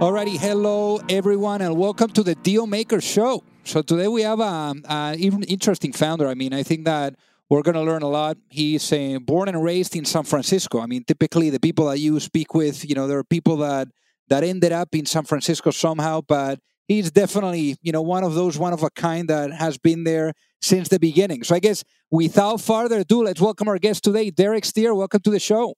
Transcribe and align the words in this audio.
Alrighty, 0.00 0.38
hello 0.38 0.98
everyone, 1.10 1.60
and 1.60 1.76
welcome 1.76 2.08
to 2.12 2.22
the 2.22 2.34
Deal 2.34 2.66
Maker 2.66 3.02
Show. 3.02 3.44
So 3.64 3.82
today 3.82 4.08
we 4.08 4.22
have 4.22 4.40
an 4.40 4.82
interesting 5.42 5.92
founder. 5.92 6.26
I 6.26 6.32
mean, 6.32 6.54
I 6.54 6.62
think 6.62 6.86
that 6.86 7.16
we're 7.50 7.60
going 7.60 7.74
to 7.74 7.82
learn 7.82 8.00
a 8.00 8.08
lot. 8.08 8.38
He's 8.48 8.90
uh, 8.94 9.18
born 9.20 9.50
and 9.50 9.62
raised 9.62 9.94
in 9.94 10.06
San 10.06 10.22
Francisco. 10.22 10.80
I 10.80 10.86
mean, 10.86 11.04
typically 11.04 11.50
the 11.50 11.60
people 11.60 11.84
that 11.90 11.98
you 11.98 12.18
speak 12.18 12.54
with, 12.54 12.88
you 12.88 12.94
know, 12.94 13.06
there 13.06 13.18
are 13.18 13.24
people 13.24 13.58
that 13.58 13.88
that 14.30 14.42
ended 14.42 14.72
up 14.72 14.94
in 14.94 15.04
San 15.04 15.24
Francisco 15.24 15.70
somehow, 15.70 16.22
but 16.22 16.60
he's 16.88 17.10
definitely, 17.10 17.76
you 17.82 17.92
know, 17.92 18.00
one 18.00 18.24
of 18.24 18.32
those 18.32 18.56
one 18.56 18.72
of 18.72 18.82
a 18.82 18.88
kind 18.88 19.28
that 19.28 19.52
has 19.52 19.76
been 19.76 20.04
there 20.04 20.32
since 20.62 20.88
the 20.88 20.98
beginning. 20.98 21.44
So 21.44 21.54
I 21.54 21.58
guess 21.58 21.84
without 22.10 22.62
further 22.62 23.00
ado, 23.00 23.24
let's 23.24 23.38
welcome 23.42 23.68
our 23.68 23.78
guest 23.78 24.02
today, 24.04 24.30
Derek 24.30 24.64
Steer. 24.64 24.94
Welcome 24.94 25.20
to 25.20 25.30
the 25.30 25.40
show. 25.40 25.74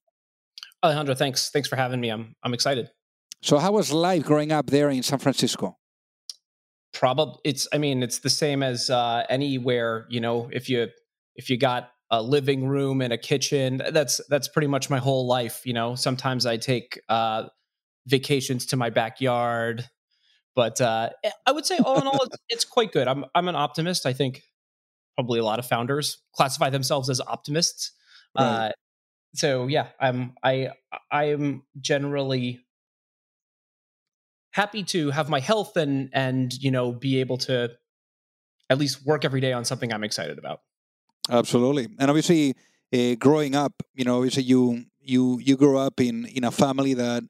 Alejandro, 0.85 1.17
thanks. 1.17 1.51
Thanks 1.51 1.69
for 1.69 1.75
having 1.75 2.01
me. 2.01 2.11
I'm 2.11 2.37
I'm 2.45 2.55
excited. 2.55 2.89
So 3.43 3.59
how 3.59 3.73
was 3.73 3.93
life 3.93 4.25
growing 4.25 4.53
up 4.53 4.67
there 4.67 4.89
in 4.89 5.03
San 5.03 5.19
Francisco? 5.19 5.77
Probably 6.93 7.41
it's 7.45 7.67
I 7.73 7.79
mean 7.79 8.03
it's 8.03 8.21
the 8.21 8.31
same 8.31 8.63
as 8.63 8.89
uh, 8.89 9.25
anywhere, 9.29 10.07
you 10.09 10.21
know, 10.21 10.49
if 10.53 10.69
you 10.69 10.89
if 11.35 11.51
you 11.51 11.57
got 11.57 11.91
a 12.11 12.23
living 12.23 12.69
room 12.69 13.01
and 13.01 13.13
a 13.13 13.19
kitchen, 13.19 13.83
that's 13.91 14.21
that's 14.29 14.47
pretty 14.47 14.69
much 14.69 14.91
my 14.91 14.99
whole 14.99 15.27
life, 15.27 15.63
you 15.65 15.73
know. 15.73 15.95
Sometimes 15.95 16.45
I 16.47 16.59
take 16.59 17.01
uh, 17.09 17.45
vacations 18.07 18.67
to 18.67 18.77
my 18.77 18.91
backyard, 18.91 19.89
but 20.55 20.81
uh, 20.81 21.11
eh, 21.25 21.31
I 21.47 21.53
would 21.53 21.65
say 21.65 21.79
all 21.79 21.99
in 22.01 22.07
all 22.07 22.23
it's, 22.23 22.37
it's 22.51 22.65
quite 22.67 22.93
good. 22.93 23.09
I'm 23.09 23.25
I'm 23.35 23.49
an 23.49 23.57
optimist. 23.57 24.05
I 24.05 24.13
think 24.13 24.43
probably 25.17 25.41
a 25.41 25.45
lot 25.45 25.59
of 25.59 25.67
founders 25.67 26.19
classify 26.35 26.69
themselves 26.71 27.09
as 27.09 27.21
optimists. 27.21 27.93
Right. 28.39 28.45
Uh, 28.45 28.73
so 29.35 29.67
yeah, 29.67 29.89
I'm 29.99 30.35
I 30.45 30.69
I 31.11 31.31
am 31.31 31.63
generally 31.81 32.61
happy 34.53 34.85
to 34.85 35.11
have 35.11 35.29
my 35.29 35.41
health 35.41 35.77
and 35.77 36.09
and 36.13 36.53
you 36.55 36.71
know 36.71 36.93
be 36.93 37.21
able 37.21 37.39
to 37.39 37.71
at 38.71 38.79
least 38.79 39.05
work 39.05 39.25
every 39.25 39.41
day 39.41 39.53
on 39.53 39.65
something 39.65 39.93
I'm 39.93 40.05
excited 40.05 40.39
about. 40.39 40.61
Absolutely, 41.29 41.89
and 41.99 42.11
obviously, 42.11 42.55
uh, 42.95 43.15
growing 43.17 43.55
up, 43.55 43.83
you 43.95 44.05
know, 44.05 44.17
obviously 44.17 44.45
you 44.45 44.85
you 45.01 45.39
you 45.41 45.57
grew 45.57 45.79
up 45.79 46.01
in 46.01 46.27
in 46.27 46.45
a 46.45 46.51
family 46.51 46.95
that 46.95 47.25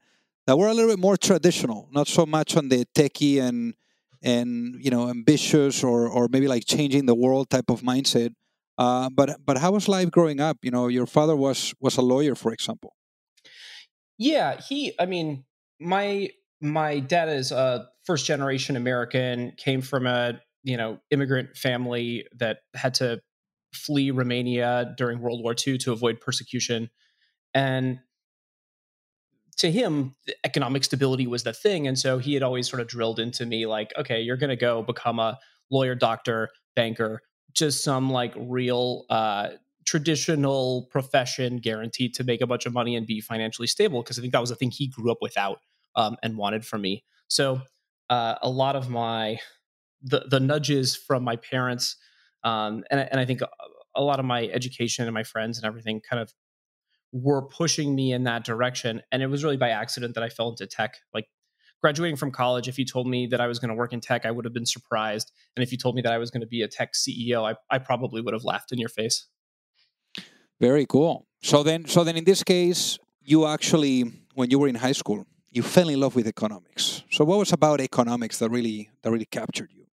that 0.46 0.58
were 0.58 0.68
a 0.68 0.74
little 0.74 0.90
bit 0.90 0.98
more 0.98 1.16
traditional, 1.16 1.88
not 1.92 2.08
so 2.08 2.26
much 2.26 2.56
on 2.56 2.68
the 2.68 2.84
techie 2.94 3.40
and 3.40 3.74
and 4.22 4.76
you 4.82 4.90
know 4.90 5.08
ambitious 5.08 5.82
or 5.82 6.08
or 6.08 6.28
maybe 6.30 6.48
like 6.48 6.64
changing 6.64 7.06
the 7.06 7.14
world 7.14 7.50
type 7.50 7.70
of 7.70 7.82
mindset. 7.82 8.34
Uh, 8.78 9.08
but 9.10 9.36
but 9.44 9.58
how 9.58 9.72
was 9.72 9.88
life 9.88 10.10
growing 10.10 10.40
up? 10.40 10.58
You 10.62 10.70
know, 10.70 10.88
your 10.88 11.06
father 11.06 11.36
was 11.36 11.74
was 11.80 11.96
a 11.96 12.02
lawyer, 12.02 12.34
for 12.34 12.52
example. 12.52 12.94
Yeah, 14.18 14.60
he. 14.60 14.94
I 14.98 15.06
mean, 15.06 15.44
my 15.80 16.30
my 16.62 17.00
dad 17.00 17.28
is 17.28 17.52
a 17.52 17.88
first 18.04 18.24
generation 18.24 18.76
American, 18.76 19.52
came 19.56 19.82
from 19.82 20.06
a 20.06 20.40
you 20.62 20.76
know 20.76 20.98
immigrant 21.10 21.56
family 21.56 22.26
that 22.38 22.60
had 22.74 22.94
to 22.94 23.20
flee 23.74 24.10
Romania 24.10 24.94
during 24.96 25.20
World 25.20 25.42
War 25.42 25.54
II 25.66 25.78
to 25.78 25.92
avoid 25.92 26.20
persecution, 26.20 26.88
and 27.52 27.98
to 29.58 29.70
him, 29.70 30.14
economic 30.44 30.84
stability 30.84 31.26
was 31.26 31.42
the 31.42 31.52
thing, 31.52 31.86
and 31.86 31.98
so 31.98 32.18
he 32.18 32.34
had 32.34 32.42
always 32.42 32.68
sort 32.68 32.80
of 32.80 32.86
drilled 32.86 33.18
into 33.18 33.44
me 33.44 33.66
like, 33.66 33.92
okay, 33.98 34.20
you're 34.20 34.36
going 34.36 34.50
to 34.50 34.56
go 34.56 34.82
become 34.82 35.18
a 35.18 35.38
lawyer, 35.70 35.94
doctor, 35.94 36.48
banker, 36.76 37.20
just 37.52 37.82
some 37.84 38.10
like 38.10 38.32
real. 38.36 39.04
Uh, 39.10 39.50
traditional 39.84 40.86
profession 40.92 41.56
guaranteed 41.56 42.14
to 42.14 42.22
make 42.22 42.40
a 42.40 42.46
bunch 42.46 42.66
of 42.66 42.72
money 42.72 42.94
and 42.94 43.04
be 43.04 43.20
financially 43.20 43.66
stable 43.66 44.00
because 44.00 44.16
i 44.16 44.22
think 44.22 44.32
that 44.32 44.40
was 44.40 44.50
the 44.50 44.54
thing 44.54 44.70
he 44.70 44.86
grew 44.86 45.10
up 45.10 45.18
without 45.20 45.58
um, 45.96 46.16
and 46.22 46.36
wanted 46.36 46.64
from 46.64 46.82
me. 46.82 47.04
So 47.28 47.62
uh, 48.10 48.36
a 48.42 48.48
lot 48.48 48.76
of 48.76 48.88
my 48.90 49.38
the 50.02 50.26
the 50.28 50.40
nudges 50.40 50.96
from 50.96 51.22
my 51.22 51.36
parents, 51.36 51.96
um, 52.44 52.84
and 52.90 53.00
and 53.00 53.20
I 53.20 53.24
think 53.24 53.40
a 53.94 54.02
lot 54.02 54.18
of 54.18 54.24
my 54.24 54.44
education 54.48 55.04
and 55.04 55.14
my 55.14 55.22
friends 55.22 55.58
and 55.58 55.66
everything 55.66 56.00
kind 56.00 56.20
of 56.20 56.32
were 57.12 57.42
pushing 57.42 57.94
me 57.94 58.12
in 58.12 58.24
that 58.24 58.44
direction. 58.44 59.02
And 59.12 59.22
it 59.22 59.26
was 59.26 59.44
really 59.44 59.56
by 59.56 59.70
accident 59.70 60.14
that 60.14 60.24
I 60.24 60.28
fell 60.28 60.48
into 60.48 60.66
tech. 60.66 60.96
Like 61.12 61.26
graduating 61.82 62.16
from 62.16 62.30
college, 62.30 62.68
if 62.68 62.78
you 62.78 62.84
told 62.84 63.06
me 63.06 63.26
that 63.26 63.40
I 63.40 63.46
was 63.46 63.58
going 63.58 63.68
to 63.68 63.74
work 63.74 63.92
in 63.92 64.00
tech, 64.00 64.24
I 64.24 64.30
would 64.30 64.44
have 64.44 64.54
been 64.54 64.66
surprised. 64.66 65.30
And 65.56 65.62
if 65.62 65.72
you 65.72 65.78
told 65.78 65.94
me 65.94 66.02
that 66.02 66.12
I 66.12 66.18
was 66.18 66.30
going 66.30 66.40
to 66.40 66.46
be 66.46 66.62
a 66.62 66.68
tech 66.68 66.94
CEO, 66.94 67.44
I, 67.44 67.56
I 67.74 67.78
probably 67.78 68.22
would 68.22 68.32
have 68.32 68.44
laughed 68.44 68.72
in 68.72 68.78
your 68.78 68.88
face. 68.88 69.26
Very 70.60 70.86
cool. 70.86 71.26
So 71.42 71.62
then, 71.62 71.86
so 71.86 72.04
then 72.04 72.16
in 72.16 72.24
this 72.24 72.42
case, 72.42 72.98
you 73.20 73.46
actually, 73.46 74.04
when 74.34 74.50
you 74.50 74.58
were 74.58 74.68
in 74.68 74.76
high 74.76 74.92
school, 74.92 75.26
you 75.52 75.62
fell 75.62 75.88
in 75.88 76.00
love 76.00 76.16
with 76.16 76.26
economics. 76.26 77.04
So 77.10 77.24
what 77.24 77.38
was 77.38 77.52
about 77.52 77.80
economics 77.80 78.38
that 78.38 78.50
really 78.50 78.90
that 79.02 79.10
really 79.10 79.26
captured 79.26 79.70
you? 79.72 79.86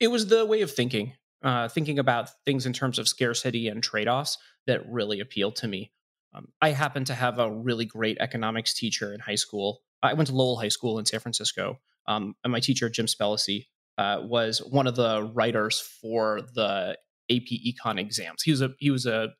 It 0.00 0.08
was 0.08 0.26
the 0.26 0.44
way 0.44 0.62
of 0.62 0.70
thinking, 0.70 1.12
uh, 1.42 1.68
thinking 1.68 1.98
about 1.98 2.30
things 2.44 2.66
in 2.66 2.72
terms 2.72 2.98
of 2.98 3.06
scarcity 3.08 3.68
and 3.68 3.82
trade 3.82 4.08
offs 4.08 4.36
that 4.66 4.80
really 4.90 5.20
appealed 5.20 5.56
to 5.56 5.68
me. 5.68 5.92
Um, 6.34 6.48
I 6.60 6.70
happened 6.70 7.06
to 7.06 7.14
have 7.14 7.38
a 7.38 7.50
really 7.50 7.84
great 7.84 8.16
economics 8.18 8.74
teacher 8.74 9.14
in 9.14 9.20
high 9.20 9.36
school. 9.36 9.82
I 10.02 10.14
went 10.14 10.28
to 10.28 10.34
Lowell 10.34 10.56
High 10.56 10.68
School 10.68 10.98
in 10.98 11.06
San 11.06 11.20
Francisco, 11.20 11.78
um, 12.06 12.34
and 12.42 12.50
my 12.50 12.58
teacher 12.58 12.88
Jim 12.88 13.06
Spellacy 13.06 13.66
uh, 13.98 14.20
was 14.22 14.58
one 14.58 14.88
of 14.88 14.96
the 14.96 15.30
writers 15.34 15.78
for 15.78 16.40
the 16.54 16.96
AP 17.30 17.46
Econ 17.46 18.00
exams. 18.00 18.42
He 18.42 18.50
was 18.50 18.62
a 18.62 18.70
he 18.78 18.90
was 18.90 19.06
a 19.06 19.34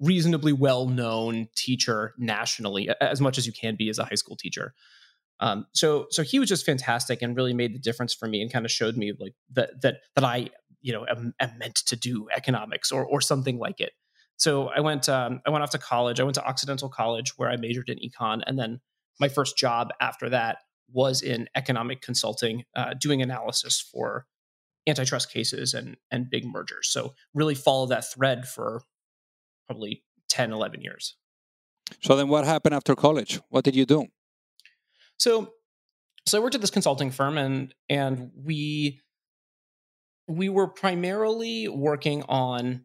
reasonably 0.00 0.52
well 0.52 0.86
known 0.86 1.48
teacher 1.56 2.14
nationally, 2.18 2.88
as 3.00 3.20
much 3.20 3.38
as 3.38 3.46
you 3.46 3.52
can 3.52 3.76
be 3.76 3.88
as 3.88 3.98
a 3.98 4.04
high 4.04 4.14
school 4.14 4.36
teacher. 4.36 4.74
Um, 5.40 5.66
so 5.72 6.06
so 6.10 6.22
he 6.22 6.38
was 6.38 6.48
just 6.48 6.66
fantastic 6.66 7.22
and 7.22 7.36
really 7.36 7.54
made 7.54 7.74
the 7.74 7.78
difference 7.78 8.12
for 8.12 8.26
me 8.26 8.42
and 8.42 8.52
kind 8.52 8.64
of 8.64 8.72
showed 8.72 8.96
me 8.96 9.12
like 9.18 9.34
that 9.52 9.80
that 9.82 9.98
that 10.14 10.24
I 10.24 10.50
you 10.80 10.92
know 10.92 11.06
am, 11.08 11.32
am 11.40 11.58
meant 11.58 11.76
to 11.76 11.96
do 11.96 12.28
economics 12.36 12.90
or 12.90 13.04
or 13.04 13.20
something 13.20 13.58
like 13.58 13.80
it. 13.80 13.92
So 14.36 14.68
I 14.68 14.80
went 14.80 15.08
um, 15.08 15.40
I 15.46 15.50
went 15.50 15.62
off 15.62 15.70
to 15.70 15.78
college. 15.78 16.20
I 16.20 16.24
went 16.24 16.34
to 16.36 16.44
Occidental 16.44 16.88
College 16.88 17.36
where 17.36 17.50
I 17.50 17.56
majored 17.56 17.88
in 17.88 17.98
econ, 17.98 18.42
and 18.46 18.58
then 18.58 18.80
my 19.20 19.28
first 19.28 19.56
job 19.56 19.90
after 20.00 20.28
that 20.30 20.58
was 20.90 21.22
in 21.22 21.48
economic 21.54 22.00
consulting, 22.00 22.64
uh, 22.74 22.94
doing 22.98 23.20
analysis 23.20 23.80
for 23.80 24.26
antitrust 24.88 25.30
cases 25.30 25.74
and 25.74 25.96
and 26.10 26.30
big 26.30 26.44
mergers. 26.44 26.88
So 26.88 27.14
really 27.34 27.54
follow 27.54 27.86
that 27.86 28.10
thread 28.10 28.48
for 28.48 28.82
probably 29.68 30.02
10, 30.30 30.52
11 30.52 30.80
years. 30.80 31.16
So 32.02 32.16
then 32.16 32.28
what 32.28 32.44
happened 32.44 32.74
after 32.74 32.94
college? 32.94 33.40
What 33.48 33.64
did 33.64 33.76
you 33.76 33.86
do? 33.86 34.06
So 35.18 35.52
so 36.26 36.38
I 36.38 36.42
worked 36.42 36.54
at 36.54 36.60
this 36.60 36.70
consulting 36.70 37.10
firm 37.10 37.38
and 37.38 37.74
and 37.88 38.30
we 38.36 39.00
we 40.28 40.48
were 40.48 40.68
primarily 40.68 41.68
working 41.68 42.22
on 42.28 42.84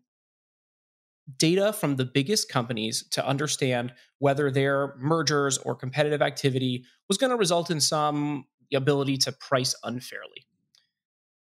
data 1.37 1.73
from 1.73 1.95
the 1.97 2.05
biggest 2.05 2.49
companies 2.49 3.07
to 3.11 3.25
understand 3.25 3.93
whether 4.19 4.49
their 4.49 4.95
mergers 4.97 5.57
or 5.57 5.75
competitive 5.75 6.21
activity 6.21 6.85
was 7.07 7.17
going 7.17 7.29
to 7.29 7.37
result 7.37 7.69
in 7.69 7.79
some 7.79 8.45
ability 8.73 9.17
to 9.17 9.31
price 9.31 9.75
unfairly. 9.83 10.45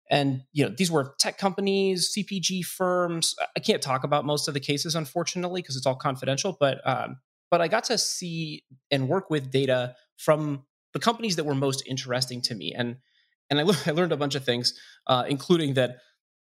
And 0.10 0.44
you 0.54 0.66
know, 0.66 0.74
these 0.76 0.90
were 0.90 1.16
tech 1.20 1.38
companies, 1.38 2.14
CPG 2.18 2.66
firms. 2.66 3.36
I 3.56 3.60
can't 3.60 3.82
talk 3.82 4.04
about 4.04 4.26
most 4.26 4.48
of 4.48 4.54
the 4.54 4.60
cases, 4.60 4.96
unfortunately, 4.96 5.62
because 5.62 5.76
it's 5.76 5.86
all 5.86 5.96
confidential. 5.96 6.56
But 6.60 6.80
um, 6.88 7.18
but 7.52 7.62
I 7.62 7.68
got 7.68 7.86
to 7.86 7.98
see 7.98 8.64
and 8.90 9.10
work 9.10 9.30
with 9.30 9.52
data 9.52 9.96
from 10.18 10.64
the 10.94 11.00
companies 11.00 11.36
that 11.36 11.44
were 11.46 11.56
most 11.56 11.84
interesting 11.86 12.42
to 12.44 12.56
me, 12.56 12.74
and 12.76 12.98
and 13.50 13.60
I, 13.60 13.64
le- 13.64 13.78
I 13.86 13.92
learned 13.92 14.12
a 14.12 14.18
bunch 14.18 14.36
of 14.36 14.46
things, 14.46 14.74
uh, 15.08 15.26
including 15.28 15.74
that 15.76 15.98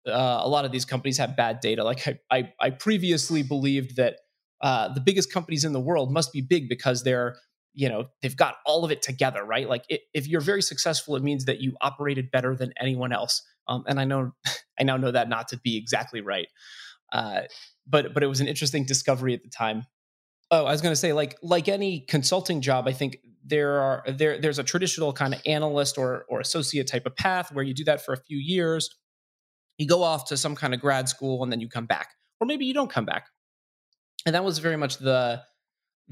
uh, 0.07 0.41
a 0.43 0.49
lot 0.49 0.65
of 0.65 0.73
these 0.73 0.85
companies 0.85 1.19
have 1.19 1.37
bad 1.37 1.61
data. 1.61 1.85
Like 1.85 2.07
I, 2.09 2.19
I, 2.31 2.53
I 2.61 2.71
previously 2.71 3.43
believed 3.43 3.97
that 3.97 4.17
uh, 4.61 4.93
the 4.93 5.01
biggest 5.01 5.33
companies 5.33 5.65
in 5.65 5.73
the 5.73 5.81
world 5.81 6.13
must 6.13 6.33
be 6.33 6.41
big 6.41 6.69
because 6.69 7.03
they're 7.03 7.37
you 7.75 7.89
know 7.89 8.07
they've 8.21 8.37
got 8.37 8.57
all 8.67 8.85
of 8.85 8.91
it 8.91 9.01
together 9.01 9.43
right 9.45 9.67
like 9.67 9.85
it, 9.89 10.03
if 10.13 10.29
you're 10.29 10.43
very 10.43 10.61
successful 10.61 11.17
it 11.17 11.23
means 11.23 11.47
that 11.47 11.61
you 11.61 11.75
operated 11.81 12.31
better 12.31 12.55
than 12.55 12.71
anyone 12.79 13.13
else 13.13 13.43
um, 13.69 13.85
and 13.87 14.01
i 14.01 14.05
know 14.05 14.33
i 14.79 14.83
now 14.83 14.97
know 14.97 15.11
that 15.11 15.29
not 15.29 15.49
to 15.49 15.59
be 15.59 15.77
exactly 15.77 16.21
right. 16.21 16.49
Uh, 17.13 17.43
but 17.87 18.15
but 18.15 18.23
it 18.23 18.27
was 18.27 18.41
an 18.41 18.49
interesting 18.49 18.87
discovery 18.87 19.35
at 19.35 19.43
the 19.43 19.51
time. 19.51 19.85
Oh 20.51 20.65
i 20.65 20.73
was 20.73 20.81
going 20.81 20.93
to 20.93 20.97
say 20.97 21.13
like 21.13 21.37
like 21.43 21.69
any 21.69 22.01
consulting 22.01 22.61
job 22.61 22.87
i 22.89 22.93
think 22.93 23.19
there 23.45 23.81
are 23.81 24.05
there 24.07 24.39
there's 24.39 24.59
a 24.59 24.65
traditional 24.65 25.13
kind 25.13 25.35
of 25.35 25.41
analyst 25.47 25.99
or 25.99 26.25
or 26.29 26.41
associate 26.41 26.87
type 26.87 27.07
of 27.07 27.17
path 27.17 27.53
where 27.53 27.65
you 27.65 27.75
do 27.75 27.85
that 27.85 28.05
for 28.05 28.13
a 28.13 28.17
few 28.17 28.39
years. 28.39 28.91
You 29.79 29.89
go 29.89 30.03
off 30.03 30.27
to 30.27 30.37
some 30.37 30.55
kind 30.55 30.75
of 30.75 30.81
grad 30.81 31.09
school 31.09 31.43
and 31.43 31.51
then 31.51 31.61
you 31.61 31.69
come 31.69 31.87
back. 31.87 32.09
Or 32.41 32.47
maybe 32.47 32.67
you 32.67 32.75
don't 32.75 32.91
come 32.91 33.05
back. 33.05 33.27
And 34.27 34.35
that 34.35 34.45
was 34.45 34.59
very 34.59 34.77
much 34.77 34.99
the 34.99 35.43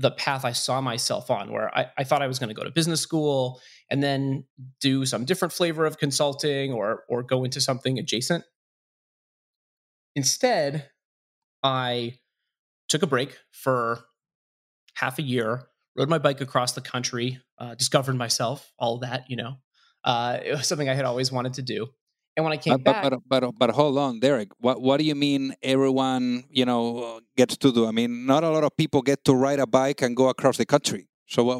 the 0.00 0.10
path 0.10 0.44
I 0.44 0.52
saw 0.52 0.80
myself 0.80 1.30
on, 1.30 1.52
where 1.52 1.76
I, 1.76 1.90
I 1.98 2.04
thought 2.04 2.22
I 2.22 2.26
was 2.26 2.38
going 2.38 2.48
to 2.48 2.54
go 2.54 2.64
to 2.64 2.70
business 2.70 3.00
school 3.00 3.60
and 3.90 4.02
then 4.02 4.44
do 4.80 5.04
some 5.04 5.24
different 5.24 5.52
flavor 5.52 5.84
of 5.84 5.98
consulting 5.98 6.72
or 6.72 7.04
or 7.08 7.22
go 7.22 7.44
into 7.44 7.60
something 7.60 7.98
adjacent. 7.98 8.44
Instead, 10.16 10.88
I 11.62 12.18
took 12.88 13.02
a 13.02 13.06
break 13.06 13.36
for 13.52 14.00
half 14.94 15.18
a 15.18 15.22
year, 15.22 15.62
rode 15.96 16.08
my 16.08 16.18
bike 16.18 16.40
across 16.40 16.72
the 16.72 16.80
country, 16.80 17.38
uh, 17.58 17.74
discovered 17.74 18.16
myself, 18.16 18.72
all 18.78 18.98
that, 18.98 19.24
you 19.28 19.36
know. 19.36 19.56
Uh, 20.02 20.38
it 20.42 20.52
was 20.52 20.66
something 20.66 20.88
I 20.88 20.94
had 20.94 21.04
always 21.04 21.30
wanted 21.30 21.54
to 21.54 21.62
do. 21.62 21.88
And 22.40 22.44
when 22.46 22.54
I 22.54 22.56
uh, 22.56 22.62
came 22.62 22.72
but, 22.78 22.84
back, 22.84 23.02
but, 23.02 23.20
but 23.28 23.58
but 23.58 23.70
hold 23.70 23.98
on, 23.98 24.18
Derek. 24.18 24.48
What 24.60 24.80
what 24.80 24.96
do 24.98 25.04
you 25.04 25.14
mean? 25.14 25.54
Everyone 25.62 26.44
you 26.48 26.64
know 26.64 27.20
gets 27.36 27.58
to 27.58 27.70
do. 27.70 27.86
I 27.86 27.90
mean, 27.90 28.24
not 28.24 28.44
a 28.44 28.48
lot 28.48 28.64
of 28.64 28.74
people 28.78 29.02
get 29.02 29.24
to 29.26 29.34
ride 29.34 29.60
a 29.60 29.66
bike 29.66 30.00
and 30.00 30.16
go 30.16 30.30
across 30.30 30.56
the 30.56 30.64
country. 30.64 31.06
So 31.26 31.44
what 31.44 31.58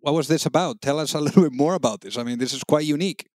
what 0.00 0.14
was 0.14 0.28
this 0.28 0.46
about? 0.46 0.80
Tell 0.80 1.00
us 1.00 1.14
a 1.14 1.20
little 1.26 1.42
bit 1.42 1.52
more 1.52 1.74
about 1.74 2.02
this. 2.02 2.16
I 2.16 2.22
mean, 2.22 2.38
this 2.38 2.52
is 2.52 2.62
quite 2.62 2.84
unique. 2.84 3.26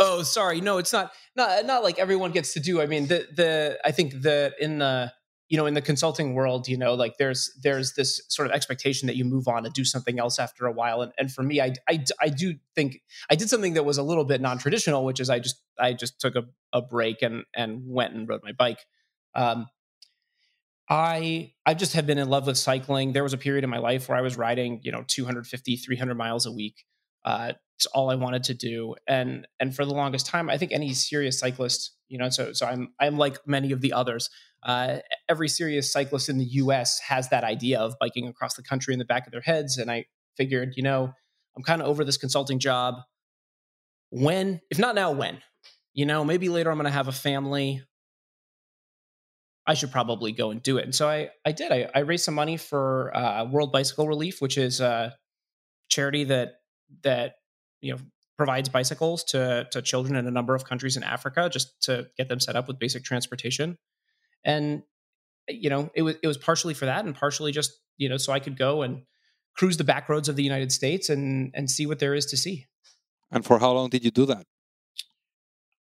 Oh, 0.00 0.24
sorry. 0.24 0.60
No, 0.60 0.78
it's 0.78 0.92
not. 0.92 1.12
Not 1.36 1.64
not 1.64 1.84
like 1.84 2.00
everyone 2.00 2.32
gets 2.32 2.52
to 2.54 2.60
do. 2.60 2.82
I 2.82 2.86
mean, 2.86 3.06
the 3.06 3.28
the 3.36 3.78
I 3.84 3.92
think 3.92 4.20
the 4.20 4.52
in 4.58 4.78
the 4.78 5.12
you 5.52 5.58
know 5.58 5.66
in 5.66 5.74
the 5.74 5.82
consulting 5.82 6.32
world 6.32 6.66
you 6.66 6.78
know 6.78 6.94
like 6.94 7.18
there's 7.18 7.52
there's 7.62 7.92
this 7.92 8.22
sort 8.30 8.48
of 8.48 8.54
expectation 8.54 9.06
that 9.06 9.16
you 9.16 9.24
move 9.24 9.46
on 9.46 9.66
and 9.66 9.74
do 9.74 9.84
something 9.84 10.18
else 10.18 10.38
after 10.38 10.64
a 10.64 10.72
while. 10.72 11.02
And, 11.02 11.12
and 11.18 11.30
for 11.30 11.42
me 11.42 11.60
I, 11.60 11.74
I 11.86 12.02
i 12.22 12.28
do 12.30 12.54
think 12.74 13.02
i 13.30 13.34
did 13.34 13.50
something 13.50 13.74
that 13.74 13.84
was 13.84 13.98
a 13.98 14.02
little 14.02 14.24
bit 14.24 14.40
non-traditional 14.40 15.04
which 15.04 15.20
is 15.20 15.28
i 15.28 15.38
just 15.38 15.62
i 15.78 15.92
just 15.92 16.18
took 16.18 16.36
a, 16.36 16.44
a 16.72 16.80
break 16.80 17.20
and 17.20 17.44
and 17.54 17.82
went 17.86 18.14
and 18.14 18.26
rode 18.26 18.40
my 18.42 18.52
bike. 18.52 18.78
Um 19.34 19.66
i 20.88 21.52
i 21.66 21.74
just 21.74 21.92
have 21.92 22.06
been 22.06 22.18
in 22.18 22.30
love 22.30 22.46
with 22.46 22.56
cycling. 22.56 23.12
There 23.12 23.22
was 23.22 23.34
a 23.34 23.38
period 23.38 23.62
in 23.62 23.68
my 23.68 23.78
life 23.78 24.08
where 24.08 24.16
i 24.16 24.22
was 24.22 24.38
riding 24.38 24.80
you 24.82 24.90
know 24.90 25.04
250 25.06 25.76
300 25.76 26.14
miles 26.14 26.46
a 26.46 26.52
week. 26.52 26.86
Uh 27.26 27.52
it's 27.76 27.84
all 27.86 28.10
i 28.10 28.14
wanted 28.14 28.44
to 28.44 28.54
do. 28.54 28.94
And 29.06 29.46
and 29.60 29.76
for 29.76 29.84
the 29.84 29.92
longest 29.92 30.24
time 30.24 30.48
i 30.48 30.56
think 30.56 30.72
any 30.72 30.94
serious 30.94 31.38
cyclist 31.38 31.94
you 32.08 32.16
know 32.16 32.30
so 32.30 32.54
so 32.54 32.64
i'm 32.64 32.94
i'm 32.98 33.18
like 33.18 33.36
many 33.46 33.70
of 33.72 33.82
the 33.82 33.92
others. 33.92 34.30
Uh, 34.62 34.98
every 35.28 35.48
serious 35.48 35.92
cyclist 35.92 36.28
in 36.28 36.38
the 36.38 36.44
US 36.44 36.98
has 37.00 37.28
that 37.28 37.44
idea 37.44 37.78
of 37.80 37.94
biking 38.00 38.26
across 38.28 38.54
the 38.54 38.62
country 38.62 38.92
in 38.92 38.98
the 38.98 39.04
back 39.04 39.26
of 39.26 39.32
their 39.32 39.40
heads. 39.40 39.78
And 39.78 39.90
I 39.90 40.06
figured, 40.36 40.74
you 40.76 40.82
know, 40.82 41.12
I'm 41.56 41.62
kind 41.62 41.82
of 41.82 41.88
over 41.88 42.04
this 42.04 42.16
consulting 42.16 42.58
job. 42.58 42.96
When, 44.10 44.60
if 44.70 44.78
not 44.78 44.94
now, 44.94 45.12
when? 45.12 45.38
You 45.94 46.06
know, 46.06 46.24
maybe 46.24 46.48
later 46.48 46.70
I'm 46.70 46.76
going 46.76 46.86
to 46.86 46.90
have 46.90 47.08
a 47.08 47.12
family. 47.12 47.82
I 49.66 49.74
should 49.74 49.92
probably 49.92 50.32
go 50.32 50.50
and 50.50 50.62
do 50.62 50.78
it. 50.78 50.84
And 50.84 50.94
so 50.94 51.08
I, 51.08 51.30
I 51.44 51.52
did. 51.52 51.70
I, 51.70 51.88
I 51.94 52.00
raised 52.00 52.24
some 52.24 52.34
money 52.34 52.56
for 52.56 53.16
uh, 53.16 53.44
World 53.44 53.70
Bicycle 53.72 54.08
Relief, 54.08 54.40
which 54.40 54.58
is 54.58 54.80
a 54.80 55.14
charity 55.88 56.24
that 56.24 56.54
that 57.04 57.34
you 57.80 57.92
know 57.92 57.98
provides 58.36 58.68
bicycles 58.68 59.22
to 59.24 59.68
to 59.70 59.82
children 59.82 60.16
in 60.16 60.26
a 60.26 60.30
number 60.30 60.54
of 60.54 60.64
countries 60.64 60.96
in 60.96 61.04
Africa, 61.04 61.48
just 61.48 61.80
to 61.82 62.08
get 62.18 62.28
them 62.28 62.40
set 62.40 62.56
up 62.56 62.66
with 62.66 62.78
basic 62.80 63.04
transportation 63.04 63.78
and 64.44 64.82
you 65.48 65.70
know 65.70 65.90
it 65.94 66.02
was 66.02 66.16
it 66.22 66.26
was 66.26 66.38
partially 66.38 66.74
for 66.74 66.86
that 66.86 67.04
and 67.04 67.14
partially 67.14 67.52
just 67.52 67.72
you 67.96 68.08
know 68.08 68.16
so 68.16 68.32
I 68.32 68.40
could 68.40 68.56
go 68.56 68.82
and 68.82 69.02
cruise 69.56 69.76
the 69.76 69.84
back 69.84 70.08
roads 70.08 70.28
of 70.28 70.36
the 70.36 70.42
United 70.42 70.72
States 70.72 71.08
and 71.08 71.50
and 71.54 71.70
see 71.70 71.86
what 71.86 71.98
there 71.98 72.14
is 72.14 72.26
to 72.26 72.36
see. 72.36 72.66
And 73.30 73.44
for 73.44 73.58
how 73.58 73.72
long 73.72 73.88
did 73.88 74.04
you 74.04 74.10
do 74.10 74.26
that? 74.26 74.46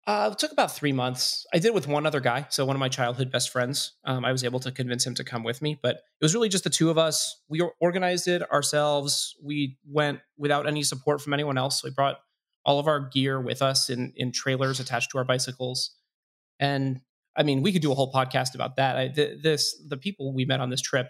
Uh, 0.06 0.28
it 0.32 0.38
took 0.38 0.52
about 0.52 0.74
three 0.74 0.92
months. 0.92 1.46
I 1.54 1.58
did 1.58 1.68
it 1.68 1.74
with 1.74 1.88
one 1.88 2.04
other 2.04 2.20
guy, 2.20 2.46
so 2.50 2.66
one 2.66 2.76
of 2.76 2.80
my 2.80 2.90
childhood 2.90 3.32
best 3.32 3.48
friends. 3.48 3.92
Um, 4.04 4.22
I 4.22 4.32
was 4.32 4.44
able 4.44 4.60
to 4.60 4.70
convince 4.70 5.06
him 5.06 5.14
to 5.14 5.24
come 5.24 5.42
with 5.44 5.62
me, 5.62 5.78
but 5.82 5.96
it 5.96 6.20
was 6.20 6.34
really 6.34 6.50
just 6.50 6.64
the 6.64 6.70
two 6.70 6.90
of 6.90 6.98
us. 6.98 7.40
We 7.48 7.62
organized 7.80 8.28
it 8.28 8.42
ourselves. 8.52 9.34
We 9.42 9.78
went 9.86 10.20
without 10.36 10.66
any 10.66 10.82
support 10.82 11.22
from 11.22 11.32
anyone 11.32 11.56
else. 11.56 11.82
We 11.82 11.90
brought 11.90 12.18
all 12.66 12.78
of 12.78 12.86
our 12.86 13.00
gear 13.00 13.40
with 13.40 13.62
us 13.62 13.88
in 13.88 14.12
in 14.16 14.30
trailers 14.30 14.78
attached 14.78 15.10
to 15.12 15.18
our 15.18 15.24
bicycles, 15.24 15.96
and 16.60 17.00
I 17.36 17.42
mean, 17.42 17.62
we 17.62 17.72
could 17.72 17.82
do 17.82 17.92
a 17.92 17.94
whole 17.94 18.12
podcast 18.12 18.54
about 18.54 18.76
that. 18.76 18.96
I, 18.96 19.08
th- 19.08 19.42
this 19.42 19.80
the 19.88 19.96
people 19.96 20.32
we 20.32 20.44
met 20.44 20.60
on 20.60 20.70
this 20.70 20.80
trip. 20.80 21.08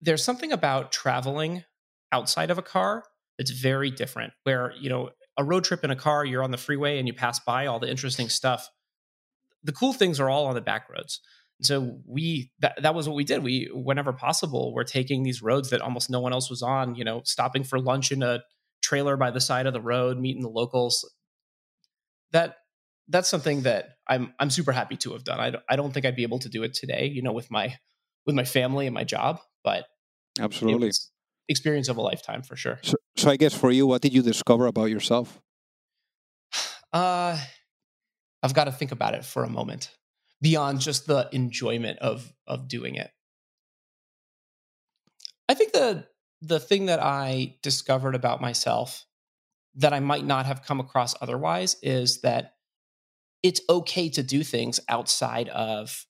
There's 0.00 0.24
something 0.24 0.52
about 0.52 0.92
traveling 0.92 1.64
outside 2.12 2.50
of 2.50 2.58
a 2.58 2.62
car 2.62 3.04
that's 3.38 3.50
very 3.50 3.90
different. 3.90 4.32
Where 4.44 4.72
you 4.78 4.88
know 4.88 5.10
a 5.36 5.44
road 5.44 5.64
trip 5.64 5.84
in 5.84 5.90
a 5.90 5.96
car, 5.96 6.24
you're 6.24 6.42
on 6.42 6.50
the 6.50 6.58
freeway 6.58 6.98
and 6.98 7.06
you 7.06 7.14
pass 7.14 7.38
by 7.40 7.66
all 7.66 7.78
the 7.78 7.90
interesting 7.90 8.28
stuff. 8.28 8.68
The 9.62 9.72
cool 9.72 9.92
things 9.92 10.20
are 10.20 10.30
all 10.30 10.46
on 10.46 10.54
the 10.54 10.60
back 10.60 10.88
roads. 10.88 11.20
So 11.62 11.98
we 12.06 12.50
that 12.60 12.82
that 12.82 12.94
was 12.94 13.08
what 13.08 13.16
we 13.16 13.24
did. 13.24 13.42
We 13.42 13.70
whenever 13.72 14.12
possible, 14.12 14.74
we're 14.74 14.84
taking 14.84 15.22
these 15.22 15.42
roads 15.42 15.70
that 15.70 15.80
almost 15.80 16.10
no 16.10 16.20
one 16.20 16.32
else 16.32 16.50
was 16.50 16.62
on. 16.62 16.94
You 16.94 17.04
know, 17.04 17.22
stopping 17.24 17.64
for 17.64 17.78
lunch 17.80 18.12
in 18.12 18.22
a 18.22 18.42
trailer 18.82 19.16
by 19.16 19.30
the 19.30 19.40
side 19.40 19.66
of 19.66 19.72
the 19.72 19.80
road, 19.80 20.18
meeting 20.18 20.42
the 20.42 20.48
locals. 20.48 21.10
That 22.32 22.56
that's 23.08 23.28
something 23.28 23.62
that 23.62 23.96
I'm 24.08 24.32
I'm 24.38 24.50
super 24.50 24.72
happy 24.72 24.96
to 24.98 25.12
have 25.12 25.24
done. 25.24 25.40
I 25.40 25.50
don't, 25.50 25.64
I 25.68 25.76
don't 25.76 25.92
think 25.92 26.06
I'd 26.06 26.16
be 26.16 26.22
able 26.22 26.38
to 26.40 26.48
do 26.48 26.62
it 26.62 26.74
today, 26.74 27.06
you 27.06 27.22
know, 27.22 27.32
with 27.32 27.50
my 27.50 27.76
with 28.26 28.34
my 28.34 28.44
family 28.44 28.86
and 28.86 28.94
my 28.94 29.04
job, 29.04 29.40
but 29.62 29.86
absolutely 30.40 30.90
experience 31.48 31.88
of 31.88 31.96
a 31.96 32.02
lifetime 32.02 32.42
for 32.42 32.56
sure. 32.56 32.78
So, 32.82 32.94
so 33.16 33.30
I 33.30 33.36
guess 33.36 33.54
for 33.54 33.70
you, 33.70 33.86
what 33.86 34.02
did 34.02 34.12
you 34.12 34.22
discover 34.22 34.66
about 34.66 34.86
yourself? 34.86 35.40
Uh, 36.92 37.38
I've 38.42 38.54
got 38.54 38.64
to 38.64 38.72
think 38.72 38.92
about 38.92 39.14
it 39.14 39.24
for 39.24 39.44
a 39.44 39.48
moment 39.48 39.90
beyond 40.40 40.80
just 40.80 41.06
the 41.06 41.28
enjoyment 41.32 41.98
of 42.00 42.32
of 42.46 42.68
doing 42.68 42.96
it. 42.96 43.10
I 45.48 45.54
think 45.54 45.72
the 45.72 46.06
the 46.42 46.60
thing 46.60 46.86
that 46.86 47.02
I 47.02 47.56
discovered 47.62 48.14
about 48.14 48.40
myself 48.40 49.06
that 49.76 49.92
I 49.92 50.00
might 50.00 50.24
not 50.24 50.46
have 50.46 50.64
come 50.64 50.80
across 50.80 51.14
otherwise 51.20 51.76
is 51.82 52.20
that 52.22 52.55
it's 53.42 53.60
okay 53.68 54.08
to 54.10 54.22
do 54.22 54.42
things 54.42 54.80
outside 54.88 55.48
of 55.50 56.06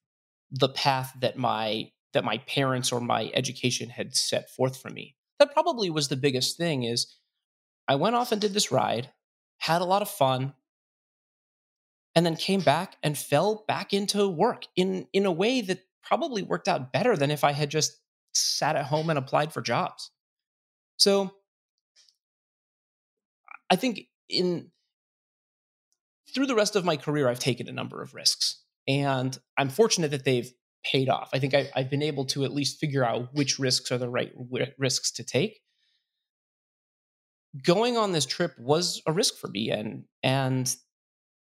the 0.50 0.68
path 0.68 1.12
that 1.20 1.36
my 1.36 1.90
that 2.12 2.24
my 2.24 2.38
parents 2.38 2.92
or 2.92 3.00
my 3.00 3.30
education 3.34 3.90
had 3.90 4.16
set 4.16 4.48
forth 4.50 4.80
for 4.80 4.88
me. 4.88 5.16
That 5.38 5.52
probably 5.52 5.90
was 5.90 6.08
the 6.08 6.16
biggest 6.16 6.56
thing 6.56 6.84
is 6.84 7.14
I 7.86 7.96
went 7.96 8.16
off 8.16 8.32
and 8.32 8.40
did 8.40 8.54
this 8.54 8.72
ride, 8.72 9.10
had 9.58 9.82
a 9.82 9.86
lot 9.86 10.02
of 10.02 10.08
fun, 10.08 10.54
and 12.14 12.24
then 12.24 12.36
came 12.36 12.60
back 12.60 12.96
and 13.02 13.18
fell 13.18 13.64
back 13.68 13.92
into 13.92 14.26
work 14.28 14.64
in 14.76 15.06
in 15.12 15.26
a 15.26 15.32
way 15.32 15.60
that 15.60 15.84
probably 16.02 16.42
worked 16.42 16.68
out 16.68 16.92
better 16.92 17.16
than 17.16 17.30
if 17.30 17.44
I 17.44 17.52
had 17.52 17.70
just 17.70 17.98
sat 18.32 18.76
at 18.76 18.86
home 18.86 19.10
and 19.10 19.18
applied 19.18 19.52
for 19.52 19.60
jobs. 19.60 20.10
So 20.98 21.32
I 23.68 23.76
think 23.76 24.06
in 24.28 24.70
through 26.36 26.46
the 26.46 26.54
rest 26.54 26.76
of 26.76 26.84
my 26.84 26.98
career, 26.98 27.30
I've 27.30 27.38
taken 27.38 27.66
a 27.66 27.72
number 27.72 28.02
of 28.02 28.12
risks. 28.12 28.62
And 28.86 29.36
I'm 29.56 29.70
fortunate 29.70 30.10
that 30.10 30.26
they've 30.26 30.52
paid 30.84 31.08
off. 31.08 31.30
I 31.32 31.38
think 31.38 31.54
I, 31.54 31.70
have 31.74 31.88
been 31.88 32.02
able 32.02 32.26
to 32.26 32.44
at 32.44 32.52
least 32.52 32.78
figure 32.78 33.02
out 33.02 33.32
which 33.32 33.58
risks 33.58 33.90
are 33.90 33.96
the 33.96 34.10
right 34.10 34.32
risks 34.76 35.10
to 35.12 35.24
take. 35.24 35.60
Going 37.64 37.96
on 37.96 38.12
this 38.12 38.26
trip 38.26 38.52
was 38.58 39.00
a 39.06 39.12
risk 39.12 39.38
for 39.38 39.48
me, 39.48 39.70
and 39.70 40.04
and 40.22 40.76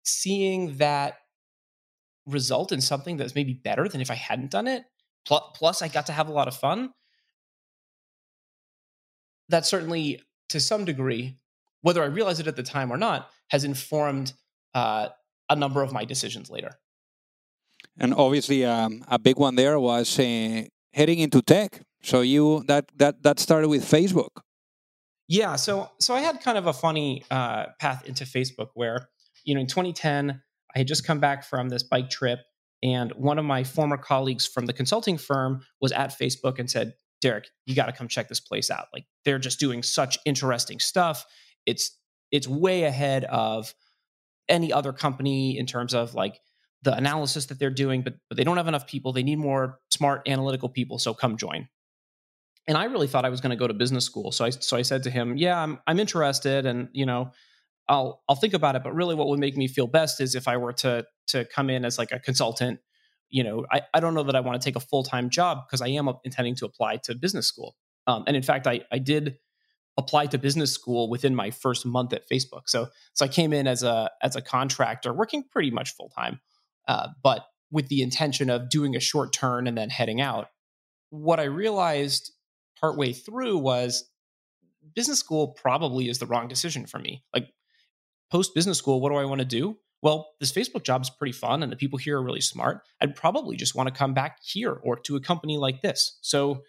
seeing 0.05 0.77
that 0.77 1.19
result 2.25 2.71
in 2.71 2.81
something 2.81 3.17
that's 3.17 3.35
maybe 3.35 3.55
better 3.55 3.89
than 3.89 4.01
if 4.01 4.11
I 4.11 4.15
hadn't 4.15 4.53
done 4.53 4.69
it 4.69 4.85
plus 5.27 5.83
I 5.83 5.89
got 5.89 6.07
to 6.07 6.13
have 6.13 6.29
a 6.29 6.33
lot 6.33 6.47
of 6.47 6.57
fun. 6.57 6.93
That 9.49 9.67
certainly, 9.67 10.23
to 10.51 10.61
some 10.61 10.85
degree, 10.85 11.41
whether 11.83 12.05
I 12.05 12.07
realized 12.07 12.39
it 12.39 12.47
at 12.47 12.55
the 12.55 12.63
time 12.63 12.93
or 12.93 12.97
not, 12.97 13.31
has 13.49 13.65
informed 13.65 14.33
uh, 14.77 15.09
a 15.49 15.57
number 15.57 15.83
of 15.83 15.91
my 15.91 16.05
decisions 16.05 16.51
later. 16.51 16.73
And 17.99 18.13
obviously, 18.13 18.65
um, 18.65 19.03
a 19.09 19.19
big 19.19 19.39
one 19.39 19.57
there 19.57 19.81
was 19.81 20.19
uh, 20.19 20.65
heading 20.93 21.19
into 21.19 21.41
tech. 21.41 21.81
So 22.03 22.21
you 22.21 22.63
that 22.69 22.85
that 22.97 23.23
that 23.23 23.41
started 23.41 23.69
with 23.69 23.83
Facebook. 23.83 24.43
Yeah. 25.29 25.57
So 25.57 25.91
so 25.99 26.15
I 26.15 26.21
had 26.21 26.43
kind 26.43 26.59
of 26.59 26.67
a 26.67 26.75
funny 26.75 27.25
uh, 27.31 27.67
path 27.81 28.05
into 28.05 28.25
Facebook 28.25 28.69
where 28.75 29.09
you 29.45 29.55
know 29.55 29.63
in 29.63 29.67
2010 29.67 30.43
I 30.75 30.79
had 30.79 30.87
just 30.87 31.07
come 31.07 31.21
back 31.21 31.43
from 31.43 31.71
this 31.71 31.83
bike 31.83 32.11
trip, 32.11 32.41
and 32.83 33.13
one 33.13 33.39
of 33.39 33.47
my 33.47 33.65
former 33.65 33.97
colleagues 33.97 34.47
from 34.47 34.67
the 34.67 34.75
consulting 34.75 35.17
firm 35.17 35.63
was 35.81 35.91
at 35.93 36.11
Facebook 36.11 36.59
and 36.59 36.71
said, 36.71 36.93
"Derek, 37.23 37.49
you 37.65 37.75
got 37.75 37.87
to 37.87 37.93
come 37.93 38.09
check 38.09 38.29
this 38.29 38.41
place 38.41 38.71
out. 38.71 38.89
Like 38.93 39.07
they're 39.25 39.39
just 39.39 39.59
doing 39.59 39.83
such 39.83 40.19
interesting 40.27 40.81
stuff. 40.81 41.25
It's 41.65 41.99
it's 42.31 42.47
way 42.47 42.85
ahead 42.85 43.25
of 43.25 43.73
any 44.49 44.73
other 44.73 44.93
company 44.93 45.59
in 45.59 45.67
terms 45.67 45.95
of 45.95 46.15
like 46.15 46.41
the 46.83 46.95
analysis 46.95 47.47
that 47.47 47.59
they're 47.59 47.71
doing, 47.71 48.03
but, 48.03 48.15
but 48.29 48.37
they 48.37 48.45
don't 48.45 48.57
have 48.57 48.69
enough 48.69 48.87
people. 48.87 49.13
They 49.13 49.23
need 49.23 49.39
more 49.39 49.81
smart 49.91 50.23
analytical 50.29 50.69
people. 50.69 50.99
So 50.99 51.15
come 51.15 51.37
join. 51.37 51.69
And 52.69 52.77
I 52.77 52.85
really 52.85 53.07
thought 53.07 53.25
I 53.25 53.29
was 53.29 53.41
going 53.41 53.51
to 53.51 53.57
go 53.57 53.67
to 53.67 53.75
business 53.75 54.05
school. 54.05 54.33
So 54.33 54.45
I 54.45 54.51
so 54.51 54.77
I 54.77 54.83
said 54.83 55.05
to 55.05 55.11
him, 55.11 55.37
"Yeah, 55.37 55.63
I'm 55.63 55.79
I'm 55.87 56.01
interested, 56.01 56.67
and 56.67 56.89
you 56.93 57.07
know, 57.07 57.31
I'll 57.89 58.25
I'll 58.29 58.35
think 58.35 58.55
about 58.55 58.75
it. 58.75 58.83
But 58.83 58.95
really, 58.95 59.15
what 59.15 59.29
would 59.29 59.39
make 59.39 59.57
me 59.57 59.69
feel 59.69 59.87
best 59.87 60.21
is 60.21 60.35
if 60.35 60.49
I 60.49 60.57
were 60.57 60.73
to 60.75 61.07
to 61.29 61.45
come 61.45 61.71
in 61.71 61.85
as 61.85 61.99
like 61.99 62.11
a 62.13 62.19
consultant. 62.19 62.81
You 63.29 63.45
know, 63.45 63.67
I, 63.71 63.83
I 63.93 64.01
don't 64.01 64.15
know 64.15 64.23
that 64.25 64.37
I 64.37 64.41
want 64.41 64.61
to 64.61 64.65
take 64.65 64.77
a 64.77 64.81
full 64.81 65.03
time 65.05 65.31
job 65.31 65.59
because 65.67 65.81
I 65.81 65.89
am 65.89 66.09
intending 66.25 66.55
to 66.57 66.67
apply 66.67 66.97
to 67.05 67.15
business 67.15 67.47
school. 67.47 67.77
Um, 68.07 68.25
and 68.27 68.37
in 68.37 68.43
fact, 68.43 68.67
I 68.67 68.83
I 68.91 68.99
did 68.99 69.39
apply 69.99 70.27
to 70.27 70.39
business 70.39 70.73
school 70.73 71.09
within 71.09 71.35
my 71.35 71.51
first 71.51 71.87
month 71.87 72.13
at 72.13 72.29
Facebook. 72.29 72.63
So 72.67 72.89
so 73.15 73.25
I 73.25 73.29
came 73.29 73.53
in 73.53 73.67
as 73.67 73.83
a 73.83 74.11
as 74.23 74.37
a 74.37 74.43
contractor, 74.43 75.13
working 75.13 75.45
pretty 75.51 75.71
much 75.71 75.95
full 75.95 76.11
time, 76.11 76.41
uh, 76.89 77.09
but 77.23 77.47
with 77.71 77.89
the 77.89 78.03
intention 78.03 78.51
of 78.51 78.69
doing 78.69 78.95
a 78.95 79.01
short 79.01 79.33
turn 79.33 79.67
and 79.67 79.77
then 79.77 79.91
heading 79.91 80.21
out. 80.21 80.49
What 81.11 81.41
I 81.41 81.45
realized 81.45 82.33
partway 82.81 83.13
through 83.13 83.59
was 83.59 84.09
business 84.95 85.19
school 85.19 85.49
probably 85.49 86.09
is 86.09 86.19
the 86.19 86.27
wrong 86.27 86.49
decision 86.49 86.87
for 86.87 86.99
me. 86.99 87.25
Like 87.35 87.49
post 88.31 88.55
business 88.55 88.79
school, 88.79 89.01
what 89.01 89.11
do 89.11 89.17
I 89.17 89.25
want 89.25 89.41
to 89.41 89.47
do? 89.47 89.79
Well, 90.03 90.29
this 90.41 90.53
Facebook 90.53 90.85
job 90.85 91.03
is 91.03 91.11
pretty 91.11 91.33
fun 91.33 91.63
and 91.63 91.73
the 91.73 91.77
people 91.77 91.99
here 91.99 92.19
are 92.19 92.23
really 92.23 92.41
smart. 92.41 92.83
I'd 93.01 93.17
probably 93.17 93.57
just 93.57 93.75
want 93.75 93.89
to 93.89 93.95
come 93.95 94.15
back 94.15 94.39
here 94.43 94.73
or 94.73 94.97
to 95.01 95.17
a 95.17 95.21
company 95.21 95.57
like 95.59 95.83
this. 95.83 96.19
So 96.21 96.63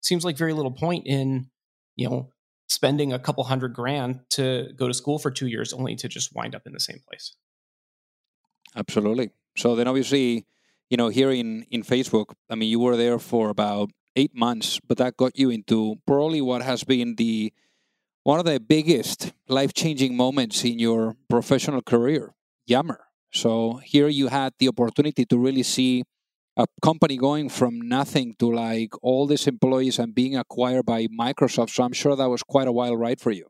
seems 0.00 0.24
like 0.24 0.36
very 0.36 0.52
little 0.52 0.70
point 0.70 1.06
in, 1.06 1.50
you 1.96 2.08
know, 2.08 2.30
spending 2.68 3.12
a 3.12 3.18
couple 3.18 3.44
hundred 3.44 3.74
grand 3.74 4.20
to 4.30 4.72
go 4.76 4.88
to 4.88 4.94
school 4.94 5.18
for 5.18 5.30
two 5.30 5.46
years 5.46 5.72
only 5.72 5.96
to 5.96 6.08
just 6.08 6.34
wind 6.34 6.54
up 6.54 6.66
in 6.66 6.72
the 6.72 6.80
same 6.80 7.00
place. 7.08 7.34
Absolutely. 8.76 9.30
So 9.56 9.76
then 9.76 9.86
obviously, 9.86 10.46
you 10.90 10.96
know, 10.96 11.08
here 11.08 11.30
in, 11.30 11.66
in 11.70 11.82
Facebook, 11.82 12.34
I 12.50 12.54
mean, 12.54 12.68
you 12.68 12.80
were 12.80 12.96
there 12.96 13.18
for 13.18 13.48
about 13.48 13.90
eight 14.16 14.34
months, 14.34 14.80
but 14.86 14.98
that 14.98 15.16
got 15.16 15.38
you 15.38 15.50
into 15.50 15.96
probably 16.06 16.40
what 16.40 16.62
has 16.62 16.84
been 16.84 17.16
the 17.16 17.52
one 18.22 18.38
of 18.38 18.46
the 18.46 18.58
biggest 18.58 19.32
life-changing 19.48 20.16
moments 20.16 20.64
in 20.64 20.78
your 20.78 21.14
professional 21.28 21.82
career, 21.82 22.34
Yammer. 22.66 23.00
So 23.32 23.80
here 23.84 24.08
you 24.08 24.28
had 24.28 24.54
the 24.58 24.68
opportunity 24.68 25.26
to 25.26 25.38
really 25.38 25.62
see 25.62 26.04
a 26.56 26.66
company 26.82 27.16
going 27.16 27.48
from 27.48 27.80
nothing 27.80 28.34
to 28.38 28.52
like 28.52 28.90
all 29.02 29.26
these 29.26 29.46
employees 29.46 29.98
and 29.98 30.14
being 30.14 30.36
acquired 30.36 30.86
by 30.86 31.06
Microsoft. 31.08 31.70
So 31.70 31.82
I'm 31.82 31.92
sure 31.92 32.14
that 32.16 32.28
was 32.28 32.42
quite 32.42 32.68
a 32.68 32.72
wild 32.72 32.98
ride 32.98 33.20
for 33.20 33.32
you. 33.32 33.46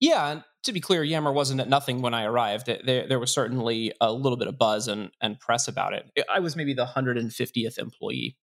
Yeah, 0.00 0.30
and 0.30 0.44
to 0.64 0.72
be 0.72 0.80
clear, 0.80 1.04
Yammer 1.04 1.32
wasn't 1.32 1.60
at 1.60 1.68
nothing 1.68 2.02
when 2.02 2.14
I 2.14 2.24
arrived. 2.24 2.66
There, 2.66 3.06
there 3.08 3.18
was 3.18 3.32
certainly 3.32 3.92
a 4.00 4.12
little 4.12 4.36
bit 4.36 4.48
of 4.48 4.58
buzz 4.58 4.88
and, 4.88 5.10
and 5.20 5.38
press 5.38 5.68
about 5.68 5.94
it. 5.94 6.10
I 6.32 6.40
was 6.40 6.56
maybe 6.56 6.74
the 6.74 6.86
150th 6.86 7.78
employee. 7.78 8.36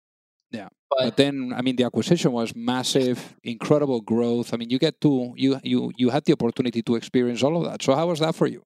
Yeah, 0.51 0.70
but, 0.89 1.00
but 1.03 1.18
then 1.18 1.53
I 1.56 1.62
mean 1.62 1.75
the 1.75 1.84
acquisition 1.84 2.32
was 2.32 2.56
massive, 2.56 3.36
incredible 3.44 4.01
growth. 4.01 4.51
I 4.53 4.58
mean 4.58 4.72
you 4.72 4.79
get 4.79 5.00
to 5.01 5.34
you 5.38 5.60
you 5.63 5.91
you 5.96 6.10
had 6.10 6.25
the 6.25 6.34
opportunity 6.34 6.82
to 6.82 6.96
experience 6.96 7.44
all 7.44 7.58
of 7.58 7.72
that. 7.72 7.84
So 7.84 7.94
how 7.94 8.08
was 8.08 8.20
that 8.20 8.34
for 8.34 8.48
you? 8.48 8.63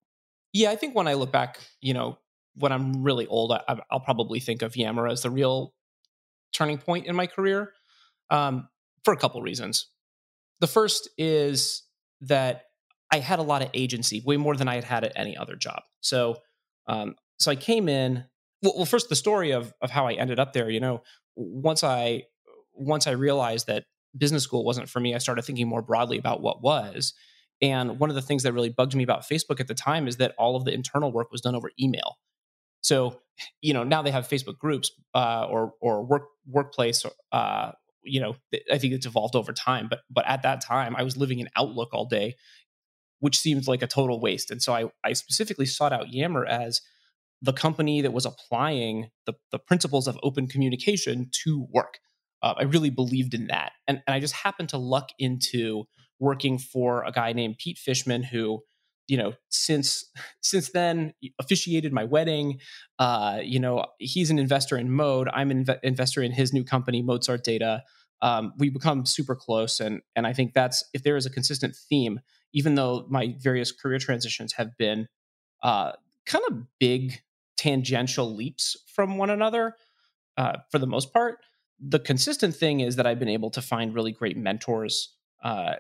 Yeah, 0.54 0.70
I 0.70 0.78
think 0.78 0.96
when 0.96 1.08
I 1.08 1.16
look 1.16 1.32
back, 1.32 1.60
you 1.82 1.94
know, 1.94 2.20
when 2.56 2.72
I'm 2.72 3.04
really 3.04 3.28
old, 3.28 3.52
I, 3.52 3.80
will 3.92 4.00
probably 4.00 4.40
think 4.40 4.62
of 4.62 4.76
Yammer 4.76 5.08
as 5.08 5.22
the 5.22 5.30
real 5.30 5.74
turning 6.54 6.78
point 6.78 7.08
in 7.08 7.16
my 7.16 7.28
career 7.28 7.74
um, 8.30 8.68
for 9.04 9.14
a 9.14 9.18
couple 9.18 9.42
reasons. 9.42 9.88
The 10.60 10.68
first 10.68 11.10
is 11.18 11.84
that 12.22 12.66
I 13.12 13.20
had 13.20 13.40
a 13.40 13.44
lot 13.44 13.62
of 13.62 13.70
agency, 13.74 14.24
way 14.26 14.38
more 14.38 14.56
than 14.56 14.68
I 14.68 14.76
had 14.76 14.84
had 14.84 15.04
at 15.04 15.14
any 15.16 15.36
other 15.36 15.56
job. 15.56 15.82
So, 16.02 16.38
um, 16.88 17.16
so 17.40 17.52
I 17.52 17.56
came 17.56 17.90
in. 17.90 18.24
Well, 18.62 18.74
well, 18.76 18.86
first 18.86 19.10
the 19.10 19.16
story 19.16 19.52
of 19.52 19.74
of 19.82 19.92
how 19.92 20.08
I 20.08 20.14
ended 20.14 20.40
up 20.40 20.54
there. 20.54 20.70
You 20.70 20.80
know, 20.80 21.04
once 21.36 21.84
I 21.84 22.24
once 22.74 23.08
I 23.08 23.12
realized 23.12 23.68
that 23.68 23.86
business 24.18 24.44
school 24.44 24.64
wasn't 24.64 24.90
for 24.90 25.00
me, 25.00 25.14
I 25.14 25.18
started 25.18 25.44
thinking 25.44 25.68
more 25.68 25.82
broadly 25.82 26.18
about 26.18 26.42
what 26.42 26.64
was. 26.64 27.14
And 27.62 28.00
one 28.00 28.10
of 28.10 28.16
the 28.16 28.22
things 28.22 28.44
that 28.44 28.54
really 28.54 28.70
bugged 28.70 28.96
me 28.96 29.04
about 29.04 29.22
Facebook 29.22 29.60
at 29.60 29.68
the 29.68 29.76
time 29.76 30.08
is 30.08 30.18
that 30.18 30.34
all 30.38 30.56
of 30.56 30.66
the 30.66 30.74
internal 30.74 31.12
work 31.12 31.32
was 31.32 31.42
done 31.42 31.56
over 31.56 31.72
email. 31.80 32.18
So, 32.84 33.22
you 33.62 33.74
know, 33.74 33.84
now 33.84 34.04
they 34.04 34.12
have 34.12 34.28
Facebook 34.28 34.60
groups 34.60 34.92
uh, 35.16 35.48
or 35.50 35.74
or 35.82 36.06
work 36.06 36.28
workplace. 36.46 37.04
Uh, 37.32 37.72
you 38.04 38.20
know, 38.20 38.36
I 38.72 38.78
think 38.78 38.94
it's 38.94 39.06
evolved 39.06 39.36
over 39.36 39.52
time. 39.54 39.88
But 39.90 40.02
but 40.12 40.28
at 40.28 40.44
that 40.44 40.62
time, 40.62 40.96
I 40.96 41.04
was 41.04 41.18
living 41.18 41.40
in 41.40 41.50
Outlook 41.56 41.90
all 41.94 42.06
day, 42.06 42.36
which 43.20 43.40
seemed 43.40 43.68
like 43.68 43.82
a 43.82 43.88
total 43.88 44.20
waste. 44.20 44.52
And 44.52 44.62
so 44.62 44.74
I 44.74 44.92
I 45.04 45.14
specifically 45.14 45.66
sought 45.66 45.94
out 45.94 46.14
Yammer 46.14 46.46
as 46.46 46.82
the 47.42 47.54
company 47.54 48.02
that 48.02 48.14
was 48.14 48.26
applying 48.26 49.10
the, 49.26 49.34
the 49.52 49.60
principles 49.60 50.08
of 50.08 50.18
open 50.24 50.48
communication 50.48 51.30
to 51.44 51.68
work. 51.72 52.00
Uh, 52.42 52.54
I 52.58 52.64
really 52.64 52.90
believed 52.90 53.34
in 53.34 53.48
that. 53.48 53.74
And, 53.86 54.02
and 54.08 54.14
I 54.16 54.22
just 54.22 54.34
happened 54.34 54.70
to 54.70 54.78
luck 54.78 55.10
into 55.20 55.84
working 56.20 56.58
for 56.58 57.04
a 57.04 57.12
guy 57.12 57.34
named 57.34 57.58
Pete 57.58 57.78
Fishman 57.78 58.24
who 58.24 58.62
you 59.08 59.18
know 59.18 59.34
since 59.50 60.06
since 60.42 60.72
then 60.72 61.14
officiated 61.40 61.92
my 61.92 62.04
wedding 62.04 62.60
uh 63.00 63.40
you 63.44 63.60
know 63.60 63.86
he's 64.00 64.30
an 64.30 64.40
investor 64.40 64.78
in 64.78 64.92
mode 64.92 65.30
i'm 65.34 65.52
an 65.52 65.66
inv- 65.66 65.80
investor 65.84 66.22
in 66.22 66.32
his 66.32 66.54
new 66.54 66.64
company 66.64 67.02
mozart 67.02 67.44
data 67.44 67.84
um, 68.22 68.54
we 68.58 68.70
become 68.70 69.06
super 69.06 69.36
close 69.36 69.80
and 69.80 70.02
and 70.16 70.26
i 70.26 70.34
think 70.34 70.54
that's 70.54 70.84
if 70.94 71.04
there 71.04 71.18
is 71.18 71.26
a 71.26 71.30
consistent 71.30 71.76
theme 71.76 72.20
even 72.54 72.76
though 72.76 73.06
my 73.10 73.36
various 73.40 73.72
career 73.72 74.00
transitions 74.00 74.54
have 74.54 74.78
been 74.78 75.08
uh 75.64 75.92
kind 76.26 76.44
of 76.50 76.64
big 76.80 77.22
tangential 77.58 78.34
leaps 78.34 78.78
from 78.88 79.18
one 79.18 79.30
another 79.30 79.76
uh, 80.38 80.58
for 80.72 80.80
the 80.80 80.88
most 80.88 81.14
part. 81.14 81.40
The 81.80 82.00
consistent 82.00 82.56
thing 82.56 82.80
is 82.80 82.96
that 82.96 83.08
I've 83.08 83.20
been 83.20 83.30
able 83.30 83.50
to 83.52 83.62
find 83.62 83.94
really 83.94 84.12
great 84.12 84.38
mentors 84.38 85.16
uh, 85.44 85.76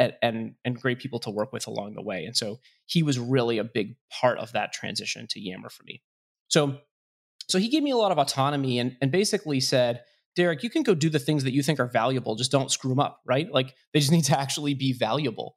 and, 0.00 0.54
and, 0.64 0.80
great 0.80 0.98
people 0.98 1.18
to 1.20 1.30
work 1.30 1.52
with 1.52 1.66
along 1.66 1.94
the 1.94 2.02
way. 2.02 2.24
And 2.24 2.34
so 2.34 2.58
he 2.86 3.02
was 3.02 3.18
really 3.18 3.58
a 3.58 3.64
big 3.64 3.96
part 4.10 4.38
of 4.38 4.52
that 4.52 4.72
transition 4.72 5.26
to 5.28 5.40
Yammer 5.40 5.68
for 5.68 5.82
me. 5.84 6.02
So 6.48 6.78
so 7.50 7.58
he 7.58 7.68
gave 7.68 7.82
me 7.82 7.90
a 7.90 7.96
lot 7.96 8.12
of 8.12 8.18
autonomy 8.18 8.78
and, 8.78 8.96
and 9.02 9.10
basically 9.10 9.58
said, 9.58 10.02
Derek, 10.36 10.62
you 10.62 10.70
can 10.70 10.84
go 10.84 10.94
do 10.94 11.10
the 11.10 11.18
things 11.18 11.42
that 11.42 11.52
you 11.52 11.62
think 11.62 11.80
are 11.80 11.86
valuable, 11.86 12.36
just 12.36 12.52
don't 12.52 12.70
screw 12.70 12.90
them 12.90 13.00
up, 13.00 13.20
right? 13.26 13.52
Like 13.52 13.74
they 13.92 14.00
just 14.00 14.12
need 14.16 14.24
to 14.24 14.38
actually 14.38 14.74
be 14.74 14.92
valuable. 14.92 15.56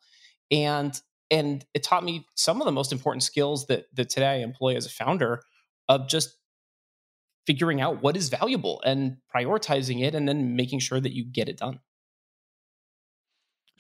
And 0.51 0.99
and 1.31 1.65
it 1.73 1.83
taught 1.83 2.03
me 2.03 2.27
some 2.35 2.61
of 2.61 2.65
the 2.65 2.71
most 2.71 2.91
important 2.91 3.23
skills 3.23 3.67
that 3.67 3.85
that 3.93 4.09
today 4.09 4.27
I 4.27 4.35
employ 4.37 4.75
as 4.75 4.85
a 4.85 4.89
founder 4.89 5.41
of 5.87 6.07
just 6.07 6.35
figuring 7.45 7.81
out 7.81 8.01
what 8.01 8.15
is 8.15 8.29
valuable 8.29 8.81
and 8.85 9.17
prioritizing 9.35 10.01
it 10.01 10.15
and 10.15 10.27
then 10.27 10.55
making 10.55 10.79
sure 10.79 10.99
that 10.99 11.13
you 11.13 11.25
get 11.25 11.49
it 11.49 11.57
done. 11.57 11.79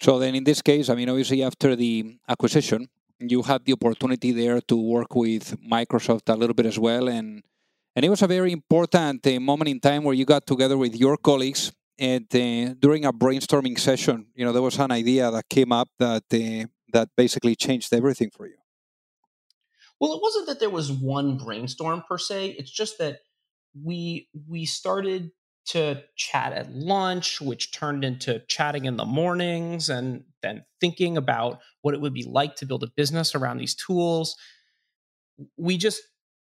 So 0.03 0.19
then 0.19 0.35
in 0.35 0.43
this 0.43 0.61
case, 0.61 0.89
I 0.89 0.95
mean 0.95 1.09
obviously 1.09 1.43
after 1.43 1.75
the 1.75 2.17
acquisition, 2.27 2.89
you 3.19 3.41
had 3.41 3.63
the 3.63 3.73
opportunity 3.73 4.31
there 4.33 4.59
to 4.61 4.75
work 4.75 5.15
with 5.15 5.57
Microsoft 5.61 6.27
a 6.27 6.35
little 6.35 6.53
bit 6.53 6.65
as 6.65 6.77
well 6.77 7.07
and 7.07 7.41
and 7.95 8.03
it 8.03 8.09
was 8.09 8.23
a 8.23 8.27
very 8.27 8.51
important 8.51 9.25
uh, 9.27 9.39
moment 9.39 9.69
in 9.69 9.79
time 9.79 10.03
where 10.03 10.15
you 10.15 10.25
got 10.25 10.45
together 10.45 10.77
with 10.77 10.95
your 10.95 11.15
colleagues 11.15 11.71
and 11.99 12.25
uh, 12.35 12.73
during 12.79 13.05
a 13.05 13.13
brainstorming 13.13 13.79
session, 13.79 14.25
you 14.35 14.43
know, 14.43 14.51
there 14.51 14.63
was 14.63 14.79
an 14.79 14.91
idea 14.91 15.29
that 15.29 15.47
came 15.47 15.71
up 15.71 15.89
that 15.99 16.23
uh, 16.33 16.65
that 16.91 17.09
basically 17.15 17.55
changed 17.55 17.93
everything 17.93 18.29
for 18.31 18.47
you. 18.47 18.57
Well, 19.99 20.13
it 20.13 20.21
wasn't 20.21 20.47
that 20.47 20.59
there 20.59 20.71
was 20.71 20.91
one 20.91 21.37
brainstorm 21.37 22.03
per 22.09 22.17
se. 22.17 22.55
It's 22.59 22.71
just 22.71 22.97
that 22.97 23.19
we 23.81 24.27
we 24.49 24.65
started 24.65 25.31
to 25.65 26.03
chat 26.15 26.53
at 26.53 26.73
lunch, 26.73 27.39
which 27.39 27.71
turned 27.71 28.03
into 28.03 28.39
chatting 28.47 28.85
in 28.85 28.97
the 28.97 29.05
mornings 29.05 29.89
and 29.89 30.23
then 30.41 30.65
thinking 30.81 31.17
about 31.17 31.59
what 31.81 31.93
it 31.93 32.01
would 32.01 32.13
be 32.13 32.23
like 32.23 32.55
to 32.55 32.65
build 32.65 32.83
a 32.83 32.91
business 32.95 33.33
around 33.33 33.57
these 33.57 33.75
tools. 33.75 34.35
We 35.57 35.77
just 35.77 36.01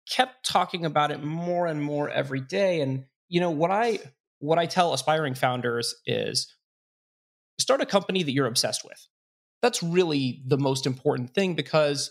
kept 0.09 0.47
talking 0.47 0.85
about 0.85 1.11
it 1.11 1.23
more 1.23 1.67
and 1.67 1.83
more 1.83 2.09
every 2.09 2.41
day. 2.41 2.81
And 2.81 3.05
you 3.29 3.41
know 3.41 3.51
what 3.51 3.71
I 3.71 3.99
what 4.41 4.59
I 4.59 4.67
tell 4.67 4.95
aspiring 4.95 5.35
founders 5.35 5.95
is 6.07 6.55
start 7.59 7.81
a 7.81 7.87
company 7.87 8.23
that 8.23 8.33
you're 8.33 8.47
obsessed 8.47 8.85
with. 8.85 9.07
That's 9.63 9.83
really 9.83 10.43
the 10.47 10.59
most 10.59 10.87
important 10.87 11.35
thing 11.35 11.55
because 11.55 12.11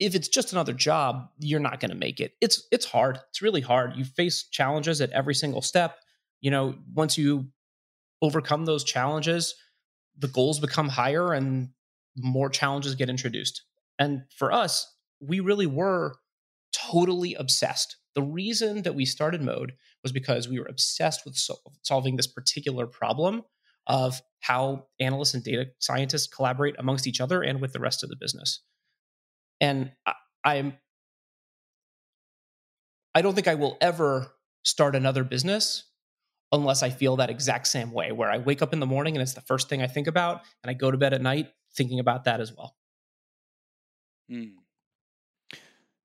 if 0.00 0.14
it's 0.14 0.28
just 0.28 0.52
another 0.52 0.72
job, 0.72 1.28
you're 1.38 1.60
not 1.60 1.78
going 1.78 1.90
to 1.90 1.96
make 1.96 2.20
it. 2.20 2.32
It's 2.40 2.66
it's 2.72 2.86
hard. 2.86 3.20
It's 3.28 3.42
really 3.42 3.60
hard. 3.60 3.94
You 3.96 4.04
face 4.04 4.44
challenges 4.50 5.00
at 5.00 5.10
every 5.10 5.34
single 5.34 5.62
step. 5.62 5.98
You 6.42 6.50
know, 6.50 6.74
once 6.92 7.16
you 7.16 7.46
overcome 8.20 8.66
those 8.66 8.84
challenges, 8.84 9.54
the 10.18 10.28
goals 10.28 10.60
become 10.60 10.88
higher 10.88 11.32
and 11.32 11.70
more 12.16 12.50
challenges 12.50 12.94
get 12.94 13.08
introduced. 13.08 13.64
And 13.98 14.22
for 14.36 14.52
us, 14.52 14.94
we 15.20 15.40
really 15.40 15.66
were 15.66 16.16
totally 16.72 17.34
obsessed. 17.34 17.96
The 18.14 18.22
reason 18.22 18.82
that 18.82 18.94
we 18.94 19.04
started 19.06 19.40
Mode 19.40 19.72
was 20.02 20.12
because 20.12 20.48
we 20.48 20.58
were 20.58 20.66
obsessed 20.66 21.24
with 21.24 21.36
so- 21.36 21.60
solving 21.82 22.16
this 22.16 22.26
particular 22.26 22.86
problem 22.86 23.42
of 23.86 24.20
how 24.40 24.86
analysts 25.00 25.34
and 25.34 25.42
data 25.42 25.66
scientists 25.78 26.26
collaborate 26.26 26.74
amongst 26.78 27.06
each 27.06 27.20
other 27.20 27.42
and 27.42 27.60
with 27.60 27.72
the 27.72 27.80
rest 27.80 28.02
of 28.02 28.10
the 28.10 28.16
business. 28.16 28.60
And 29.60 29.92
I, 30.06 30.14
I'm 30.44 30.74
I 33.14 33.20
don't 33.22 33.34
think 33.34 33.48
I 33.48 33.54
will 33.56 33.76
ever 33.80 34.32
start 34.64 34.96
another 34.96 35.22
business 35.24 35.84
unless 36.52 36.82
I 36.82 36.90
feel 36.90 37.16
that 37.16 37.30
exact 37.30 37.66
same 37.66 37.92
way, 37.92 38.12
where 38.12 38.30
I 38.30 38.38
wake 38.38 38.62
up 38.62 38.72
in 38.72 38.80
the 38.80 38.86
morning 38.86 39.16
and 39.16 39.22
it's 39.22 39.34
the 39.34 39.40
first 39.40 39.68
thing 39.68 39.82
I 39.82 39.86
think 39.86 40.06
about, 40.06 40.42
and 40.62 40.70
I 40.70 40.74
go 40.74 40.90
to 40.90 40.98
bed 40.98 41.14
at 41.14 41.22
night 41.22 41.48
thinking 41.74 41.98
about 41.98 42.24
that 42.24 42.40
as 42.40 42.54
well. 42.54 42.76
Mm. 44.30 44.52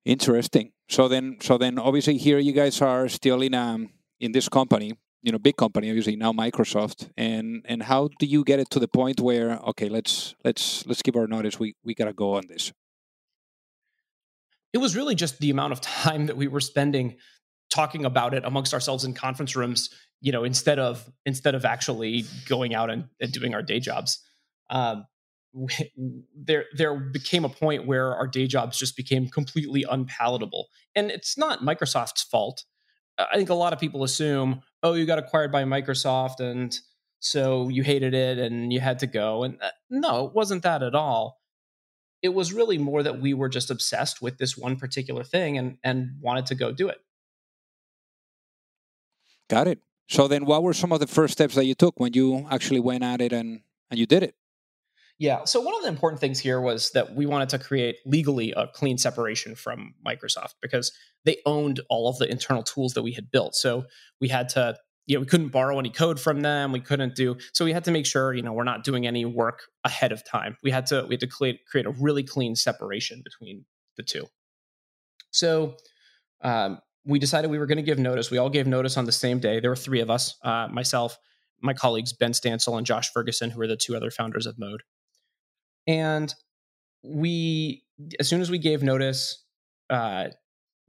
Interesting. 0.04 0.72
So 0.88 1.06
then, 1.06 1.36
so 1.40 1.58
then, 1.58 1.78
obviously, 1.78 2.16
here 2.16 2.38
you 2.38 2.52
guys 2.52 2.80
are 2.80 3.08
still 3.08 3.42
in 3.42 3.54
um 3.54 3.90
in 4.20 4.32
this 4.32 4.48
company, 4.48 4.94
you 5.22 5.32
know, 5.32 5.38
big 5.38 5.56
company, 5.56 5.90
obviously 5.90 6.16
now 6.16 6.32
Microsoft. 6.32 7.10
And 7.16 7.64
and 7.66 7.82
how 7.82 8.08
do 8.18 8.26
you 8.26 8.44
get 8.44 8.58
it 8.58 8.70
to 8.70 8.78
the 8.78 8.88
point 8.88 9.20
where 9.20 9.58
okay, 9.70 9.88
let's 9.88 10.34
let's 10.44 10.86
let's 10.86 11.02
give 11.02 11.16
our 11.16 11.26
notice. 11.26 11.58
We 11.58 11.74
we 11.84 11.94
gotta 11.94 12.14
go 12.14 12.34
on 12.34 12.46
this. 12.48 12.72
It 14.72 14.78
was 14.78 14.94
really 14.96 15.14
just 15.14 15.38
the 15.38 15.50
amount 15.50 15.72
of 15.72 15.80
time 16.02 16.26
that 16.26 16.36
we 16.36 16.48
were 16.48 16.60
spending 16.60 17.16
talking 17.70 18.04
about 18.04 18.34
it 18.34 18.44
amongst 18.44 18.74
ourselves 18.74 19.04
in 19.04 19.14
conference 19.14 19.54
rooms 19.54 19.90
you 20.20 20.32
know 20.32 20.44
instead 20.44 20.78
of 20.78 21.10
instead 21.24 21.54
of 21.54 21.64
actually 21.64 22.24
going 22.48 22.74
out 22.74 22.90
and, 22.90 23.04
and 23.20 23.32
doing 23.32 23.54
our 23.54 23.62
day 23.62 23.80
jobs. 23.80 24.22
Um, 24.70 25.06
there 26.36 26.66
there 26.76 26.94
became 26.94 27.44
a 27.44 27.48
point 27.48 27.86
where 27.86 28.14
our 28.14 28.26
day 28.26 28.46
jobs 28.46 28.78
just 28.78 28.96
became 28.96 29.28
completely 29.28 29.84
unpalatable. 29.88 30.68
And 30.94 31.10
it's 31.10 31.38
not 31.38 31.60
microsoft's 31.60 32.22
fault. 32.22 32.64
I 33.18 33.36
think 33.36 33.48
a 33.48 33.54
lot 33.54 33.72
of 33.72 33.80
people 33.80 34.04
assume 34.04 34.60
oh 34.82 34.92
you 34.92 35.06
got 35.06 35.18
acquired 35.18 35.50
by 35.50 35.64
microsoft 35.64 36.40
and 36.40 36.78
so 37.20 37.68
you 37.68 37.82
hated 37.82 38.14
it 38.14 38.38
and 38.38 38.72
you 38.72 38.80
had 38.80 38.98
to 39.00 39.06
go. 39.06 39.42
And 39.42 39.60
uh, 39.62 39.70
no 39.90 40.26
it 40.26 40.34
wasn't 40.34 40.62
that 40.64 40.82
at 40.82 40.94
all. 40.94 41.38
It 42.20 42.34
was 42.34 42.52
really 42.52 42.78
more 42.78 43.02
that 43.02 43.20
we 43.20 43.32
were 43.32 43.48
just 43.48 43.70
obsessed 43.70 44.20
with 44.20 44.38
this 44.38 44.56
one 44.56 44.76
particular 44.76 45.24
thing 45.24 45.56
and 45.56 45.78
and 45.82 46.10
wanted 46.20 46.46
to 46.46 46.54
go 46.54 46.72
do 46.72 46.88
it 46.88 46.98
got 49.48 49.66
it 49.66 49.80
so 50.08 50.26
then, 50.26 50.46
what 50.46 50.62
were 50.62 50.72
some 50.72 50.90
of 50.90 51.00
the 51.00 51.06
first 51.06 51.32
steps 51.32 51.54
that 51.54 51.66
you 51.66 51.74
took 51.74 52.00
when 52.00 52.14
you 52.14 52.46
actually 52.50 52.80
went 52.80 53.04
at 53.04 53.20
it 53.20 53.32
and 53.32 53.60
and 53.90 54.00
you 54.00 54.06
did 54.06 54.22
it? 54.22 54.34
Yeah. 55.18 55.44
So 55.44 55.60
one 55.60 55.74
of 55.74 55.82
the 55.82 55.88
important 55.88 56.20
things 56.20 56.38
here 56.38 56.60
was 56.60 56.92
that 56.92 57.14
we 57.14 57.26
wanted 57.26 57.48
to 57.50 57.58
create 57.58 57.96
legally 58.06 58.52
a 58.52 58.68
clean 58.68 58.98
separation 58.98 59.54
from 59.54 59.94
Microsoft 60.06 60.54
because 60.62 60.92
they 61.24 61.38
owned 61.44 61.80
all 61.90 62.08
of 62.08 62.18
the 62.18 62.30
internal 62.30 62.62
tools 62.62 62.94
that 62.94 63.02
we 63.02 63.12
had 63.12 63.30
built. 63.30 63.56
So 63.56 63.84
we 64.20 64.28
had 64.28 64.48
to, 64.50 64.76
you 65.06 65.16
know, 65.16 65.20
we 65.20 65.26
couldn't 65.26 65.48
borrow 65.48 65.78
any 65.78 65.90
code 65.90 66.20
from 66.20 66.40
them. 66.42 66.70
We 66.70 66.80
couldn't 66.80 67.16
do 67.16 67.36
so. 67.52 67.64
We 67.64 67.72
had 67.72 67.84
to 67.84 67.90
make 67.90 68.06
sure, 68.06 68.32
you 68.32 68.42
know, 68.42 68.52
we're 68.52 68.64
not 68.64 68.84
doing 68.84 69.06
any 69.06 69.24
work 69.24 69.64
ahead 69.84 70.12
of 70.12 70.24
time. 70.24 70.56
We 70.62 70.70
had 70.70 70.86
to 70.86 71.04
we 71.06 71.14
had 71.14 71.20
to 71.20 71.26
create 71.26 71.66
create 71.66 71.86
a 71.86 71.90
really 71.90 72.22
clean 72.22 72.54
separation 72.54 73.20
between 73.22 73.66
the 73.96 74.04
two. 74.04 74.26
So 75.32 75.76
um, 76.42 76.78
we 77.08 77.18
decided 77.18 77.50
we 77.50 77.58
were 77.58 77.66
going 77.66 77.76
to 77.76 77.82
give 77.82 77.98
notice. 77.98 78.30
We 78.30 78.36
all 78.36 78.50
gave 78.50 78.66
notice 78.66 78.98
on 78.98 79.06
the 79.06 79.12
same 79.12 79.38
day. 79.40 79.60
There 79.60 79.70
were 79.70 79.76
three 79.76 80.00
of 80.00 80.10
us 80.10 80.36
uh, 80.44 80.68
myself, 80.70 81.18
my 81.62 81.72
colleagues, 81.72 82.12
Benn 82.12 82.32
Stancil 82.32 82.76
and 82.76 82.86
Josh 82.86 83.10
Ferguson, 83.10 83.50
who 83.50 83.62
are 83.62 83.66
the 83.66 83.78
two 83.78 83.96
other 83.96 84.10
founders 84.10 84.46
of 84.46 84.58
Mode. 84.58 84.82
And 85.86 86.32
we, 87.02 87.82
as 88.20 88.28
soon 88.28 88.42
as 88.42 88.50
we 88.50 88.58
gave 88.58 88.82
notice, 88.82 89.42
uh, 89.88 90.28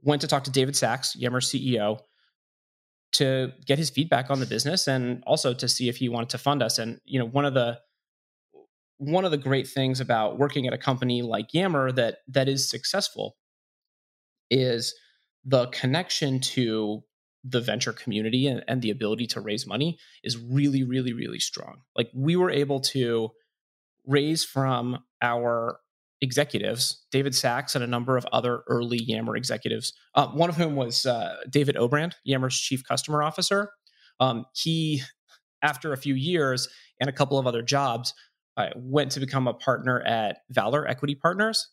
went 0.02 0.20
to 0.20 0.28
talk 0.28 0.44
to 0.44 0.50
David 0.50 0.76
Sacks, 0.76 1.16
Yammer 1.16 1.40
CEO, 1.40 2.00
to 3.12 3.52
get 3.66 3.78
his 3.78 3.88
feedback 3.88 4.30
on 4.30 4.40
the 4.40 4.46
business 4.46 4.86
and 4.86 5.24
also 5.26 5.54
to 5.54 5.68
see 5.68 5.88
if 5.88 5.96
he 5.96 6.10
wanted 6.10 6.28
to 6.28 6.38
fund 6.38 6.62
us. 6.62 6.78
And 6.78 7.00
you 7.06 7.18
know, 7.18 7.26
one 7.26 7.46
of 7.46 7.54
the 7.54 7.80
one 8.98 9.24
of 9.24 9.30
the 9.30 9.38
great 9.38 9.66
things 9.66 10.00
about 10.00 10.38
working 10.38 10.66
at 10.66 10.74
a 10.74 10.78
company 10.78 11.22
like 11.22 11.54
Yammer 11.54 11.90
that 11.92 12.18
that 12.28 12.46
is 12.46 12.68
successful 12.68 13.36
is 14.50 14.94
the 15.44 15.66
connection 15.68 16.40
to 16.40 17.02
the 17.42 17.60
venture 17.60 17.92
community 17.92 18.46
and, 18.46 18.62
and, 18.68 18.82
the 18.82 18.90
ability 18.90 19.26
to 19.26 19.40
raise 19.40 19.66
money 19.66 19.98
is 20.22 20.36
really, 20.36 20.84
really, 20.84 21.14
really 21.14 21.38
strong. 21.38 21.80
Like 21.96 22.10
we 22.14 22.36
were 22.36 22.50
able 22.50 22.80
to 22.80 23.30
raise 24.06 24.44
from 24.44 25.02
our 25.22 25.80
executives, 26.20 27.02
David 27.10 27.34
Sacks 27.34 27.74
and 27.74 27.82
a 27.82 27.86
number 27.86 28.16
of 28.16 28.26
other 28.32 28.62
early 28.68 28.98
Yammer 28.98 29.36
executives. 29.36 29.92
Uh, 30.14 30.28
one 30.28 30.50
of 30.50 30.56
whom 30.56 30.76
was 30.76 31.06
uh, 31.06 31.36
David 31.48 31.76
Obrand, 31.76 32.12
Yammer's 32.24 32.58
chief 32.58 32.84
customer 32.84 33.22
officer. 33.22 33.70
Um, 34.18 34.44
he, 34.54 35.02
after 35.62 35.92
a 35.92 35.96
few 35.96 36.14
years 36.14 36.68
and 37.00 37.08
a 37.08 37.12
couple 37.12 37.38
of 37.38 37.46
other 37.46 37.62
jobs, 37.62 38.12
uh, 38.56 38.68
went 38.76 39.12
to 39.12 39.20
become 39.20 39.48
a 39.48 39.54
partner 39.54 40.02
at 40.02 40.38
Valor 40.50 40.86
Equity 40.86 41.14
Partners, 41.14 41.68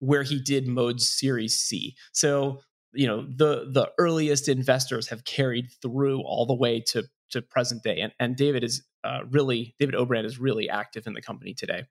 where 0.00 0.24
he 0.24 0.40
did 0.40 0.66
Mode's 0.66 1.08
Series 1.08 1.60
C. 1.60 1.94
So 2.12 2.60
you 2.92 3.06
know 3.06 3.22
the 3.22 3.68
the 3.70 3.90
earliest 3.98 4.48
investors 4.48 5.08
have 5.08 5.24
carried 5.24 5.70
through 5.82 6.20
all 6.22 6.46
the 6.46 6.54
way 6.54 6.80
to 6.80 7.04
to 7.30 7.42
present 7.42 7.82
day. 7.82 8.00
And 8.00 8.12
and 8.18 8.36
david 8.36 8.64
is 8.64 8.82
uh, 9.04 9.20
really 9.30 9.74
david 9.78 9.94
obrand 9.94 10.24
is 10.24 10.38
really 10.38 10.68
active 10.68 11.06
in 11.06 11.12
the 11.12 11.22
company 11.22 11.54
today. 11.54 11.84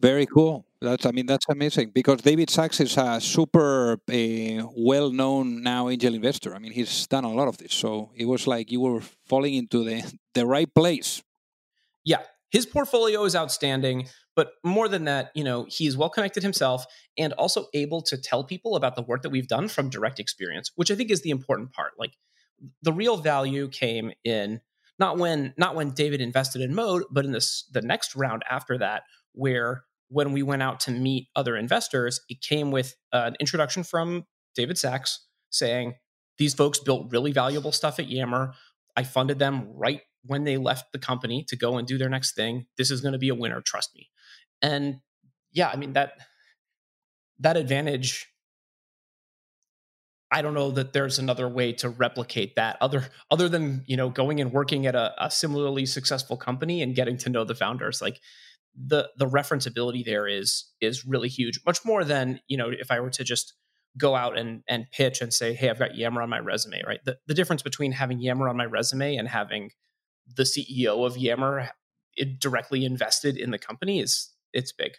Very 0.00 0.26
cool. 0.26 0.66
That's 0.80 1.06
i 1.06 1.12
mean 1.12 1.26
that's 1.26 1.46
amazing 1.48 1.90
because 1.94 2.20
david 2.20 2.50
sacks 2.50 2.80
is 2.80 2.96
a 2.96 3.20
super 3.20 3.98
uh, 4.12 4.66
well-known 4.76 5.62
now 5.62 5.88
angel 5.88 6.14
investor. 6.14 6.54
I 6.54 6.58
mean 6.58 6.72
he's 6.72 7.06
done 7.06 7.24
a 7.24 7.32
lot 7.32 7.48
of 7.48 7.58
this. 7.58 7.72
So 7.74 8.10
it 8.14 8.26
was 8.26 8.46
like 8.46 8.70
you 8.70 8.80
were 8.80 9.00
falling 9.26 9.54
into 9.54 9.84
the 9.84 10.02
the 10.34 10.46
right 10.46 10.72
place. 10.74 11.22
Yeah. 12.04 12.22
His 12.50 12.66
portfolio 12.66 13.24
is 13.24 13.34
outstanding 13.34 14.08
but 14.36 14.52
more 14.64 14.88
than 14.88 15.04
that, 15.04 15.30
you 15.34 15.44
know, 15.44 15.66
he's 15.68 15.96
well 15.96 16.10
connected 16.10 16.42
himself 16.42 16.84
and 17.16 17.32
also 17.34 17.66
able 17.74 18.02
to 18.02 18.16
tell 18.16 18.44
people 18.44 18.76
about 18.76 18.96
the 18.96 19.02
work 19.02 19.22
that 19.22 19.30
we've 19.30 19.48
done 19.48 19.68
from 19.68 19.90
direct 19.90 20.18
experience, 20.18 20.70
which 20.74 20.90
I 20.90 20.94
think 20.94 21.10
is 21.10 21.22
the 21.22 21.30
important 21.30 21.72
part. 21.72 21.92
Like 21.98 22.14
the 22.82 22.92
real 22.92 23.16
value 23.16 23.68
came 23.68 24.12
in 24.24 24.60
not 24.98 25.18
when 25.18 25.54
not 25.56 25.74
when 25.74 25.90
David 25.90 26.20
invested 26.20 26.62
in 26.62 26.74
Mode, 26.74 27.04
but 27.10 27.24
in 27.24 27.32
this 27.32 27.64
the 27.72 27.82
next 27.82 28.14
round 28.14 28.44
after 28.48 28.78
that, 28.78 29.02
where 29.32 29.84
when 30.08 30.32
we 30.32 30.42
went 30.42 30.62
out 30.62 30.80
to 30.80 30.90
meet 30.90 31.28
other 31.34 31.56
investors, 31.56 32.20
it 32.28 32.40
came 32.40 32.70
with 32.70 32.94
an 33.12 33.34
introduction 33.40 33.82
from 33.82 34.24
David 34.54 34.78
Sacks 34.78 35.26
saying, 35.50 35.94
These 36.38 36.54
folks 36.54 36.78
built 36.78 37.10
really 37.10 37.32
valuable 37.32 37.72
stuff 37.72 37.98
at 37.98 38.08
Yammer. 38.08 38.54
I 38.96 39.02
funded 39.02 39.38
them 39.38 39.68
right 39.74 40.02
when 40.24 40.44
they 40.44 40.56
left 40.56 40.92
the 40.92 40.98
company 40.98 41.44
to 41.48 41.56
go 41.56 41.76
and 41.76 41.86
do 41.86 41.98
their 41.98 42.08
next 42.08 42.34
thing. 42.34 42.66
This 42.78 42.90
is 42.90 43.00
going 43.00 43.12
to 43.12 43.18
be 43.18 43.28
a 43.28 43.34
winner, 43.34 43.60
trust 43.60 43.94
me. 43.94 44.08
And 44.62 45.00
yeah, 45.52 45.68
I 45.68 45.76
mean 45.76 45.92
that 45.94 46.14
that 47.38 47.56
advantage 47.56 48.28
I 50.34 50.42
don't 50.42 50.54
know 50.54 50.72
that 50.72 50.92
there's 50.92 51.20
another 51.20 51.48
way 51.48 51.72
to 51.74 51.88
replicate 51.88 52.56
that 52.56 52.76
other 52.80 53.06
other 53.30 53.48
than, 53.48 53.84
you 53.86 53.96
know, 53.96 54.08
going 54.08 54.40
and 54.40 54.52
working 54.52 54.84
at 54.84 54.96
a, 54.96 55.14
a 55.16 55.30
similarly 55.30 55.86
successful 55.86 56.36
company 56.36 56.82
and 56.82 56.94
getting 56.96 57.16
to 57.18 57.30
know 57.30 57.44
the 57.44 57.54
founders. 57.54 58.02
Like 58.02 58.20
the 58.74 59.10
the 59.16 59.28
referenceability 59.28 60.04
there 60.04 60.26
is 60.26 60.72
is 60.80 61.06
really 61.06 61.28
huge. 61.28 61.60
Much 61.64 61.84
more 61.84 62.02
than, 62.02 62.40
you 62.48 62.56
know, 62.56 62.68
if 62.68 62.90
I 62.90 62.98
were 62.98 63.10
to 63.10 63.22
just 63.22 63.54
go 63.96 64.16
out 64.16 64.36
and 64.36 64.64
and 64.68 64.86
pitch 64.90 65.20
and 65.20 65.32
say, 65.32 65.54
"Hey, 65.54 65.70
I've 65.70 65.78
got 65.78 65.94
Yammer 65.94 66.20
on 66.20 66.30
my 66.30 66.40
resume." 66.40 66.82
Right. 66.84 66.98
The 67.04 67.16
the 67.28 67.34
difference 67.34 67.62
between 67.62 67.92
having 67.92 68.18
Yammer 68.18 68.48
on 68.48 68.56
my 68.56 68.64
resume 68.66 69.14
and 69.14 69.28
having 69.28 69.70
the 70.26 70.42
CEO 70.42 71.06
of 71.06 71.16
Yammer 71.16 71.70
eh, 72.18 72.24
directly 72.40 72.84
invested 72.84 73.36
in 73.36 73.52
the 73.52 73.58
company 73.58 74.00
is 74.00 74.33
it's 74.54 74.72
big. 74.72 74.92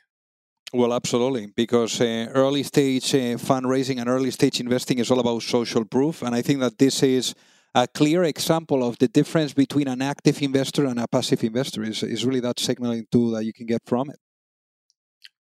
Well, 0.74 0.94
absolutely, 0.94 1.48
because 1.56 2.02
uh, 2.02 2.28
early 2.34 2.64
stage 2.64 3.16
uh, 3.16 3.38
fundraising 3.38 4.00
and 4.00 4.10
early 4.10 4.32
stage 4.32 4.60
investing 4.60 5.00
is 5.00 5.10
all 5.10 5.20
about 5.20 5.42
social 5.42 5.86
proof, 5.86 6.22
and 6.22 6.36
I 6.36 6.42
think 6.42 6.60
that 6.60 6.78
this 6.78 7.02
is 7.02 7.34
a 7.74 7.88
clear 7.88 8.24
example 8.24 8.84
of 8.88 8.98
the 8.98 9.08
difference 9.08 9.54
between 9.54 9.88
an 9.88 10.02
active 10.02 10.42
investor 10.42 10.86
and 10.86 11.00
a 11.00 11.08
passive 11.08 11.44
investor. 11.44 11.84
Is 11.84 12.04
is 12.04 12.26
really 12.26 12.42
that 12.42 12.60
signaling 12.60 13.08
tool 13.12 13.32
that 13.32 13.46
you 13.46 13.54
can 13.54 13.66
get 13.66 13.82
from 13.86 14.10
it. 14.10 14.20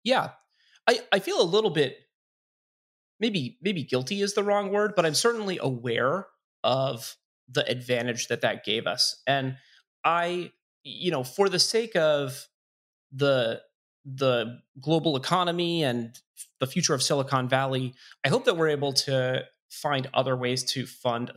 Yeah, 0.03 0.31
I 0.87 1.01
I 1.11 1.19
feel 1.21 1.41
a 1.41 1.51
little 1.57 1.71
bit 1.71 1.97
maybe 3.21 3.59
maybe 3.63 3.83
guilty 3.83 4.21
is 4.21 4.35
the 4.35 4.43
wrong 4.43 4.71
word, 4.71 4.95
but 4.97 5.07
I'm 5.07 5.15
certainly 5.15 5.59
aware 5.61 6.27
of 6.63 7.17
the 7.49 7.69
advantage 7.69 8.29
that 8.29 8.41
that 8.41 8.65
gave 8.65 8.87
us. 8.87 9.23
And 9.27 9.57
I, 10.05 10.53
you 10.83 11.11
know, 11.11 11.25
for 11.25 11.49
the 11.49 11.59
sake 11.59 11.95
of 11.97 12.49
the 13.13 13.61
the 14.05 14.59
global 14.81 15.17
economy 15.17 15.83
and 15.83 16.19
the 16.61 16.67
future 16.67 16.95
of 16.95 17.03
Silicon 17.03 17.49
Valley, 17.49 17.95
I 18.25 18.29
hope 18.29 18.45
that 18.45 18.57
we're 18.57 18.69
able 18.69 18.93
to 18.93 19.45
find 19.71 20.09
other 20.15 20.37
ways 20.37 20.65
to 20.73 20.87
fund 20.87 21.33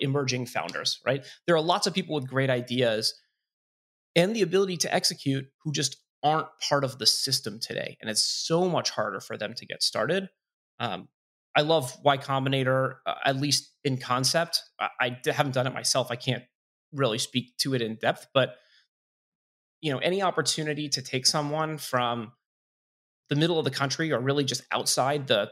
emerging 0.00 0.46
founders, 0.46 1.00
right? 1.06 1.24
There 1.46 1.56
are 1.56 1.62
lots 1.62 1.86
of 1.86 1.94
people 1.94 2.14
with 2.14 2.28
great 2.28 2.50
ideas 2.50 3.14
and 4.16 4.34
the 4.34 4.42
ability 4.42 4.76
to 4.78 4.94
execute 4.94 5.46
who 5.62 5.72
just 5.72 5.96
aren't 6.22 6.48
part 6.68 6.84
of 6.84 6.98
the 6.98 7.06
system 7.06 7.60
today. 7.60 7.96
And 8.00 8.10
it's 8.10 8.24
so 8.24 8.68
much 8.68 8.90
harder 8.90 9.20
for 9.20 9.36
them 9.36 9.54
to 9.54 9.66
get 9.66 9.82
started. 9.82 10.28
Um, 10.80 11.08
I 11.54 11.62
love 11.62 11.96
Y 12.04 12.18
Combinator, 12.18 12.96
uh, 13.06 13.14
at 13.24 13.36
least 13.36 13.72
in 13.84 13.98
concept. 13.98 14.62
I, 14.80 14.88
I 15.00 15.32
haven't 15.32 15.54
done 15.54 15.66
it 15.66 15.74
myself. 15.74 16.10
I 16.10 16.16
can't 16.16 16.44
really 16.92 17.18
speak 17.18 17.56
to 17.58 17.74
it 17.74 17.82
in 17.82 17.96
depth, 17.96 18.26
but 18.34 18.56
you 19.80 19.92
know, 19.92 19.98
any 19.98 20.22
opportunity 20.22 20.88
to 20.88 21.02
take 21.02 21.26
someone 21.26 21.78
from 21.78 22.32
the 23.28 23.36
middle 23.36 23.58
of 23.58 23.64
the 23.64 23.70
country 23.70 24.12
or 24.12 24.18
really 24.18 24.44
just 24.44 24.62
outside 24.72 25.26
the 25.26 25.50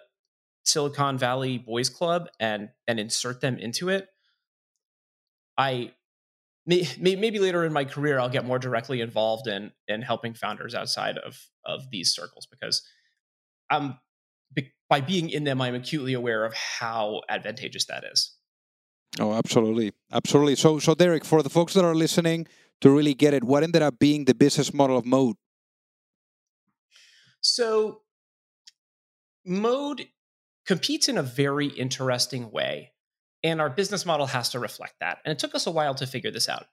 Silicon 0.65 1.19
Valley 1.19 1.59
Boys 1.59 1.89
Club 1.89 2.29
and 2.41 2.71
and 2.89 2.99
insert 2.99 3.41
them 3.41 3.59
into 3.59 3.89
it, 3.89 4.09
I 5.57 5.93
may, 6.67 6.89
maybe 6.99 7.39
later 7.39 7.65
in 7.65 7.73
my 7.73 7.85
career 7.85 8.19
I'll 8.19 8.29
get 8.29 8.45
more 8.45 8.59
directly 8.59 9.01
involved 9.01 9.47
in 9.47 9.73
in 9.87 10.03
helping 10.03 10.35
founders 10.35 10.75
outside 10.75 11.19
of 11.19 11.39
of 11.65 11.91
these 11.91 12.15
circles 12.15 12.47
because 12.47 12.83
I'm 13.71 13.99
by 14.89 15.01
being 15.01 15.31
in 15.31 15.45
them, 15.45 15.61
I'm 15.61 15.75
acutely 15.75 16.15
aware 16.15 16.45
of 16.45 16.55
how 16.55 17.23
advantageous 17.29 17.87
that 17.87 18.05
is. 18.05 18.37
Oh, 19.19 19.33
absolutely, 19.33 19.93
absolutely. 20.13 20.57
So, 20.57 20.79
so 20.79 20.95
Derek, 20.95 21.25
for 21.25 21.43
the 21.43 21.51
folks 21.51 21.75
that 21.75 21.85
are 21.85 21.95
listening 21.95 22.47
to 22.81 22.91
really 22.91 23.15
get 23.15 23.35
it, 23.35 23.45
what 23.45 23.63
ended 23.63 23.83
up 23.83 23.99
being 23.99 24.25
the 24.25 24.35
business 24.35 24.73
model 24.73 24.99
of 24.99 25.07
Mode? 25.07 25.37
So, 27.41 28.03
Mode 29.45 30.07
competes 30.67 31.09
in 31.09 31.17
a 31.17 31.23
very 31.23 31.69
interesting 31.69 32.51
way, 32.51 32.93
and 33.43 33.61
our 33.61 33.71
business 33.71 34.05
model 34.05 34.27
has 34.27 34.51
to 34.51 34.59
reflect 34.59 34.95
that. 35.01 35.19
And 35.25 35.33
it 35.33 35.39
took 35.39 35.55
us 35.55 35.67
a 35.67 35.71
while 35.71 35.95
to 35.95 36.07
figure 36.07 36.31
this 36.31 36.49
out 36.49 36.67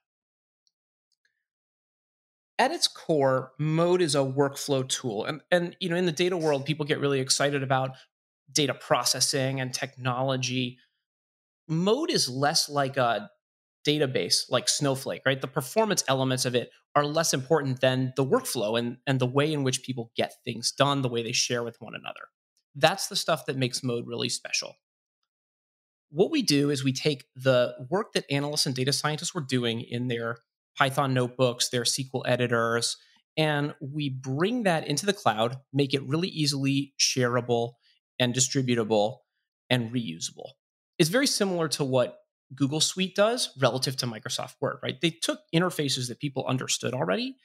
at 2.58 2.70
its 2.70 2.88
core, 2.88 3.52
Mode 3.58 4.00
is 4.00 4.14
a 4.14 4.18
workflow 4.18 4.88
tool. 4.88 5.24
And, 5.24 5.40
and 5.50 5.76
you 5.80 5.88
know, 5.88 5.96
in 5.96 6.06
the 6.06 6.12
data 6.12 6.36
world, 6.36 6.64
people 6.64 6.86
get 6.86 7.00
really 7.00 7.20
excited 7.20 7.62
about 7.62 7.96
data 8.52 8.74
processing 8.74 9.60
and 9.60 9.72
technology. 9.72 10.78
Mode 11.66 12.10
is 12.10 12.28
less 12.28 12.68
like 12.68 12.96
a 12.96 13.30
database 13.84 14.50
like 14.50 14.68
Snowflake, 14.68 15.22
right? 15.26 15.40
The 15.40 15.46
performance 15.46 16.04
elements 16.08 16.44
of 16.44 16.54
it 16.54 16.70
are 16.94 17.04
less 17.04 17.34
important 17.34 17.80
than 17.80 18.12
the 18.16 18.24
workflow 18.24 18.78
and, 18.78 18.98
and 19.06 19.20
the 19.20 19.26
way 19.26 19.52
in 19.52 19.64
which 19.64 19.82
people 19.82 20.12
get 20.16 20.34
things 20.44 20.72
done, 20.72 21.02
the 21.02 21.08
way 21.08 21.22
they 21.22 21.32
share 21.32 21.62
with 21.62 21.76
one 21.80 21.94
another. 21.94 22.28
That's 22.74 23.08
the 23.08 23.16
stuff 23.16 23.46
that 23.46 23.56
makes 23.56 23.82
Mode 23.82 24.06
really 24.06 24.28
special. 24.28 24.74
What 26.10 26.30
we 26.30 26.42
do 26.42 26.70
is 26.70 26.84
we 26.84 26.92
take 26.92 27.24
the 27.34 27.74
work 27.90 28.12
that 28.12 28.24
analysts 28.30 28.66
and 28.66 28.74
data 28.74 28.92
scientists 28.92 29.34
were 29.34 29.40
doing 29.40 29.80
in 29.80 30.08
their 30.08 30.38
Python 30.76 31.14
notebooks, 31.14 31.68
their 31.68 31.82
SQL 31.82 32.22
editors, 32.26 32.96
and 33.36 33.74
we 33.80 34.08
bring 34.08 34.62
that 34.62 34.86
into 34.86 35.06
the 35.06 35.12
cloud, 35.12 35.56
make 35.72 35.92
it 35.92 36.06
really 36.06 36.28
easily 36.28 36.94
shareable 37.00 37.72
and 38.18 38.34
distributable 38.34 39.18
and 39.70 39.92
reusable. 39.92 40.50
It's 40.98 41.10
very 41.10 41.26
similar 41.26 41.68
to 41.68 41.84
what 41.84 42.18
Google 42.54 42.80
Suite 42.80 43.14
does 43.14 43.50
relative 43.58 43.96
to 43.96 44.06
Microsoft 44.06 44.54
Word, 44.60 44.78
right? 44.82 45.00
They 45.00 45.10
took 45.10 45.40
interfaces 45.54 46.08
that 46.08 46.20
people 46.20 46.46
understood 46.46 46.94
already 46.94 47.36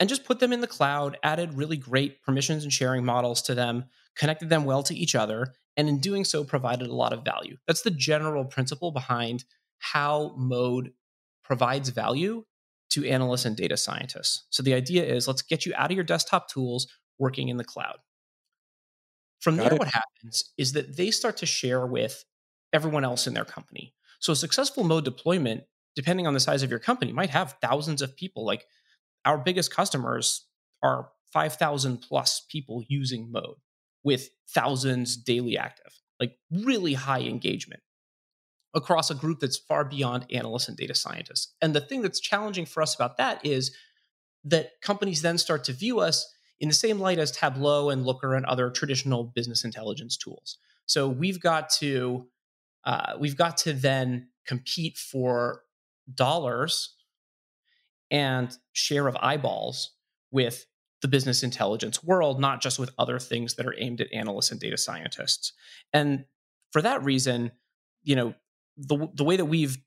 and 0.00 0.08
just 0.08 0.24
put 0.24 0.40
them 0.40 0.52
in 0.52 0.60
the 0.60 0.66
cloud, 0.66 1.18
added 1.22 1.54
really 1.54 1.76
great 1.76 2.22
permissions 2.22 2.62
and 2.62 2.72
sharing 2.72 3.04
models 3.04 3.42
to 3.42 3.54
them, 3.54 3.84
connected 4.16 4.48
them 4.48 4.64
well 4.64 4.82
to 4.84 4.94
each 4.94 5.14
other, 5.14 5.54
and 5.76 5.88
in 5.88 5.98
doing 5.98 6.24
so 6.24 6.44
provided 6.44 6.88
a 6.88 6.94
lot 6.94 7.12
of 7.12 7.24
value. 7.24 7.56
That's 7.66 7.82
the 7.82 7.90
general 7.90 8.44
principle 8.44 8.90
behind 8.90 9.44
how 9.78 10.34
Mode 10.36 10.92
provides 11.42 11.88
value 11.88 12.44
to 12.90 13.06
analysts 13.06 13.44
and 13.44 13.56
data 13.56 13.76
scientists. 13.76 14.46
So 14.50 14.62
the 14.62 14.74
idea 14.74 15.04
is 15.04 15.28
let's 15.28 15.42
get 15.42 15.66
you 15.66 15.72
out 15.76 15.90
of 15.90 15.94
your 15.94 16.04
desktop 16.04 16.48
tools 16.48 16.86
working 17.18 17.48
in 17.48 17.56
the 17.56 17.64
cloud. 17.64 17.98
From 19.40 19.56
Got 19.56 19.64
there, 19.64 19.74
it. 19.74 19.78
what 19.78 19.88
happens 19.88 20.52
is 20.56 20.72
that 20.72 20.96
they 20.96 21.10
start 21.10 21.36
to 21.38 21.46
share 21.46 21.86
with 21.86 22.24
everyone 22.72 23.04
else 23.04 23.26
in 23.26 23.34
their 23.34 23.44
company. 23.44 23.94
So 24.18 24.32
a 24.32 24.36
successful 24.36 24.84
mode 24.84 25.04
deployment, 25.04 25.64
depending 25.94 26.26
on 26.26 26.34
the 26.34 26.40
size 26.40 26.62
of 26.62 26.70
your 26.70 26.78
company, 26.78 27.12
might 27.12 27.30
have 27.30 27.56
thousands 27.60 28.02
of 28.02 28.16
people. 28.16 28.44
Like 28.44 28.66
our 29.24 29.38
biggest 29.38 29.74
customers 29.74 30.46
are 30.82 31.10
5,000 31.32 31.98
plus 31.98 32.44
people 32.48 32.84
using 32.88 33.30
mode 33.30 33.56
with 34.02 34.30
thousands 34.48 35.16
daily 35.16 35.58
active, 35.58 35.92
like 36.20 36.38
really 36.50 36.94
high 36.94 37.20
engagement 37.20 37.82
across 38.74 39.10
a 39.10 39.14
group 39.14 39.40
that's 39.40 39.56
far 39.56 39.84
beyond 39.84 40.26
analysts 40.32 40.68
and 40.68 40.76
data 40.76 40.94
scientists. 40.94 41.54
And 41.60 41.74
the 41.74 41.80
thing 41.80 42.02
that's 42.02 42.20
challenging 42.20 42.66
for 42.66 42.82
us 42.82 42.94
about 42.94 43.16
that 43.16 43.44
is 43.44 43.74
that 44.44 44.80
companies 44.82 45.22
then 45.22 45.38
start 45.38 45.64
to 45.64 45.72
view 45.72 46.00
us 46.00 46.32
in 46.60 46.68
the 46.68 46.74
same 46.74 46.98
light 46.98 47.18
as 47.18 47.30
Tableau 47.30 47.90
and 47.90 48.04
Looker 48.04 48.34
and 48.34 48.44
other 48.46 48.70
traditional 48.70 49.24
business 49.24 49.64
intelligence 49.64 50.16
tools. 50.16 50.58
So 50.86 51.08
we've 51.08 51.40
got 51.40 51.70
to 51.78 52.26
uh, 52.84 53.14
we've 53.18 53.36
got 53.36 53.56
to 53.58 53.72
then 53.72 54.28
compete 54.46 54.96
for 54.96 55.62
dollars 56.12 56.94
and 58.10 58.56
share 58.72 59.06
of 59.06 59.16
eyeballs 59.20 59.94
with 60.30 60.66
the 61.02 61.08
business 61.08 61.42
intelligence 61.42 62.02
world, 62.02 62.40
not 62.40 62.60
just 62.60 62.78
with 62.78 62.90
other 62.98 63.18
things 63.18 63.54
that 63.54 63.66
are 63.66 63.74
aimed 63.78 64.00
at 64.00 64.12
analysts 64.12 64.50
and 64.50 64.60
data 64.60 64.76
scientists. 64.76 65.52
And 65.92 66.24
for 66.72 66.82
that 66.82 67.04
reason, 67.04 67.52
you 68.02 68.16
know, 68.16 68.34
the 68.76 69.08
the 69.14 69.24
way 69.24 69.36
that 69.36 69.44
we've 69.44 69.78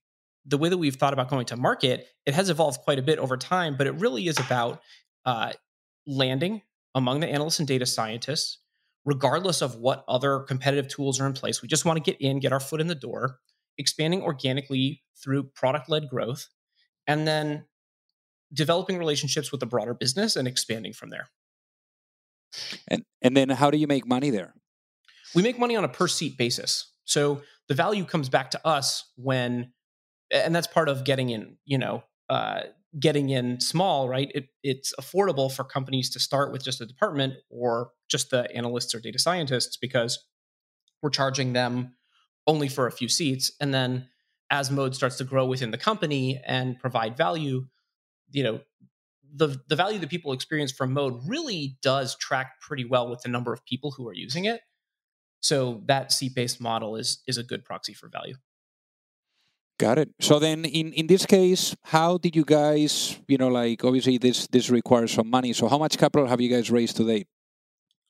the 0.45 0.57
way 0.57 0.69
that 0.69 0.77
we've 0.77 0.95
thought 0.95 1.13
about 1.13 1.29
going 1.29 1.45
to 1.45 1.57
market, 1.57 2.07
it 2.25 2.33
has 2.33 2.49
evolved 2.49 2.81
quite 2.81 2.99
a 2.99 3.03
bit 3.03 3.19
over 3.19 3.37
time, 3.37 3.75
but 3.77 3.87
it 3.87 3.93
really 3.95 4.27
is 4.27 4.39
about 4.39 4.81
uh, 5.25 5.51
landing 6.07 6.61
among 6.95 7.19
the 7.19 7.27
analysts 7.27 7.59
and 7.59 7.67
data 7.67 7.85
scientists, 7.85 8.57
regardless 9.05 9.61
of 9.61 9.75
what 9.75 10.03
other 10.07 10.39
competitive 10.39 10.87
tools 10.87 11.19
are 11.19 11.25
in 11.25 11.33
place. 11.33 11.61
We 11.61 11.67
just 11.67 11.85
want 11.85 11.97
to 11.97 12.11
get 12.11 12.19
in, 12.21 12.39
get 12.39 12.53
our 12.53 12.59
foot 12.59 12.81
in 12.81 12.87
the 12.87 12.95
door, 12.95 13.39
expanding 13.77 14.21
organically 14.21 15.03
through 15.21 15.43
product 15.43 15.89
led 15.89 16.09
growth, 16.09 16.47
and 17.07 17.27
then 17.27 17.65
developing 18.53 18.97
relationships 18.97 19.51
with 19.51 19.59
the 19.59 19.65
broader 19.65 19.93
business 19.93 20.35
and 20.35 20.47
expanding 20.47 20.93
from 20.93 21.09
there. 21.09 21.29
And 22.87 23.03
and 23.21 23.35
then 23.35 23.49
how 23.49 23.71
do 23.71 23.77
you 23.77 23.87
make 23.87 24.05
money 24.05 24.29
there? 24.29 24.53
We 25.33 25.41
make 25.41 25.57
money 25.57 25.75
on 25.75 25.83
a 25.83 25.89
per 25.89 26.07
seat 26.07 26.37
basis. 26.37 26.91
So 27.05 27.41
the 27.67 27.75
value 27.75 28.05
comes 28.05 28.29
back 28.29 28.51
to 28.51 28.67
us 28.67 29.09
when, 29.15 29.71
and 30.29 30.53
that's 30.53 30.67
part 30.67 30.89
of 30.89 31.05
getting 31.05 31.29
in, 31.29 31.57
you 31.65 31.77
know, 31.77 32.03
uh, 32.29 32.61
getting 32.99 33.29
in 33.29 33.59
small, 33.59 34.09
right? 34.09 34.31
It, 34.35 34.49
it's 34.63 34.93
affordable 34.99 35.51
for 35.51 35.63
companies 35.63 36.09
to 36.11 36.19
start 36.19 36.51
with 36.51 36.63
just 36.63 36.81
a 36.81 36.85
department 36.85 37.35
or 37.49 37.91
just 38.09 38.31
the 38.31 38.53
analysts 38.55 38.93
or 38.93 38.99
data 38.99 39.19
scientists 39.19 39.77
because 39.77 40.25
we're 41.01 41.09
charging 41.09 41.53
them 41.53 41.95
only 42.47 42.67
for 42.67 42.87
a 42.87 42.91
few 42.91 43.07
seats. 43.07 43.51
And 43.59 43.73
then 43.73 44.07
as 44.49 44.69
mode 44.69 44.95
starts 44.95 45.17
to 45.17 45.23
grow 45.23 45.45
within 45.45 45.71
the 45.71 45.77
company 45.77 46.41
and 46.45 46.77
provide 46.79 47.15
value, 47.15 47.65
you 48.31 48.43
know, 48.43 48.59
the 49.33 49.61
the 49.69 49.77
value 49.77 49.99
that 49.99 50.09
people 50.09 50.33
experience 50.33 50.73
from 50.73 50.91
mode 50.91 51.21
really 51.25 51.77
does 51.81 52.17
track 52.17 52.59
pretty 52.59 52.83
well 52.83 53.09
with 53.09 53.21
the 53.21 53.29
number 53.29 53.53
of 53.53 53.65
people 53.65 53.91
who 53.91 54.07
are 54.07 54.13
using 54.13 54.43
it. 54.45 54.61
So 55.39 55.81
that 55.85 56.11
seat-based 56.11 56.59
model 56.59 56.97
is 56.97 57.21
is 57.27 57.37
a 57.37 57.43
good 57.43 57.63
proxy 57.63 57.93
for 57.93 58.09
value. 58.09 58.35
Got 59.81 59.97
it. 59.97 60.09
So 60.19 60.37
then 60.37 60.63
in, 60.65 60.93
in 60.93 61.07
this 61.07 61.25
case, 61.25 61.75
how 61.85 62.19
did 62.19 62.35
you 62.35 62.45
guys, 62.45 63.17
you 63.27 63.39
know, 63.39 63.47
like 63.47 63.83
obviously 63.83 64.19
this 64.19 64.45
this 64.45 64.69
requires 64.69 65.11
some 65.11 65.27
money. 65.27 65.53
So 65.53 65.67
how 65.67 65.79
much 65.79 65.97
capital 65.97 66.27
have 66.27 66.39
you 66.39 66.49
guys 66.49 66.69
raised 66.69 66.97
to 66.97 67.03
date? 67.03 67.25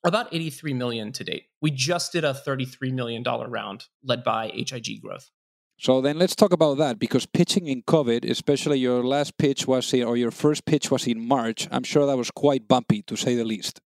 About 0.04 0.28
83 0.34 0.74
million 0.74 1.12
to 1.12 1.24
date. 1.24 1.44
We 1.62 1.70
just 1.70 2.12
did 2.12 2.24
a 2.24 2.34
33 2.34 2.92
million 2.92 3.22
dollar 3.22 3.48
round 3.48 3.86
led 4.04 4.22
by 4.22 4.48
HIG 4.48 5.00
Growth. 5.00 5.30
So 5.78 6.02
then 6.02 6.18
let's 6.18 6.36
talk 6.36 6.52
about 6.52 6.76
that 6.76 6.98
because 6.98 7.24
pitching 7.24 7.68
in 7.68 7.84
COVID, 7.84 8.30
especially 8.30 8.78
your 8.78 9.02
last 9.02 9.38
pitch 9.38 9.66
was 9.66 9.94
in, 9.94 10.02
or 10.04 10.18
your 10.18 10.30
first 10.30 10.66
pitch 10.66 10.90
was 10.90 11.06
in 11.06 11.26
March. 11.26 11.68
I'm 11.70 11.84
sure 11.84 12.04
that 12.04 12.18
was 12.18 12.30
quite 12.30 12.68
bumpy 12.68 13.00
to 13.04 13.16
say 13.16 13.34
the 13.34 13.46
least. 13.46 13.80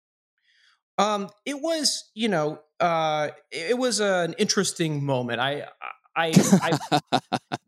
Um, 0.97 1.29
it 1.45 1.61
was, 1.61 2.11
you 2.13 2.27
know, 2.27 2.59
uh, 2.81 3.29
it 3.49 3.77
was 3.77 4.01
an 4.01 4.33
interesting 4.37 5.05
moment. 5.05 5.39
I, 5.39 5.67
I, 6.17 6.33
I've, 6.61 7.21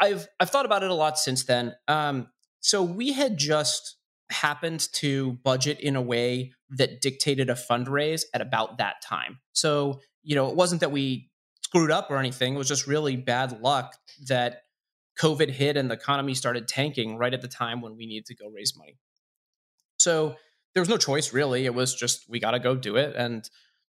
I've, 0.00 0.26
I've 0.38 0.50
thought 0.50 0.66
about 0.66 0.82
it 0.82 0.90
a 0.90 0.94
lot 0.94 1.18
since 1.18 1.44
then. 1.44 1.74
Um, 1.88 2.28
so 2.60 2.82
we 2.82 3.12
had 3.12 3.36
just 3.36 3.96
happened 4.30 4.88
to 4.94 5.32
budget 5.44 5.80
in 5.80 5.96
a 5.96 6.02
way 6.02 6.52
that 6.70 7.00
dictated 7.00 7.50
a 7.50 7.54
fundraise 7.54 8.24
at 8.32 8.40
about 8.40 8.78
that 8.78 8.96
time. 9.02 9.38
So, 9.52 10.00
you 10.22 10.34
know, 10.34 10.48
it 10.48 10.56
wasn't 10.56 10.80
that 10.80 10.92
we 10.92 11.30
screwed 11.62 11.90
up 11.90 12.10
or 12.10 12.18
anything. 12.18 12.54
It 12.54 12.58
was 12.58 12.68
just 12.68 12.86
really 12.86 13.16
bad 13.16 13.60
luck 13.60 13.94
that 14.28 14.62
COVID 15.20 15.50
hit 15.50 15.76
and 15.76 15.90
the 15.90 15.94
economy 15.94 16.34
started 16.34 16.66
tanking 16.66 17.16
right 17.16 17.34
at 17.34 17.42
the 17.42 17.48
time 17.48 17.80
when 17.80 17.96
we 17.96 18.06
needed 18.06 18.26
to 18.26 18.34
go 18.34 18.48
raise 18.48 18.76
money. 18.76 18.96
So 19.98 20.36
there 20.74 20.80
was 20.80 20.88
no 20.88 20.96
choice 20.96 21.32
really. 21.32 21.66
It 21.66 21.74
was 21.74 21.94
just 21.94 22.28
we 22.28 22.40
got 22.40 22.52
to 22.52 22.58
go 22.58 22.74
do 22.74 22.96
it 22.96 23.14
and 23.16 23.48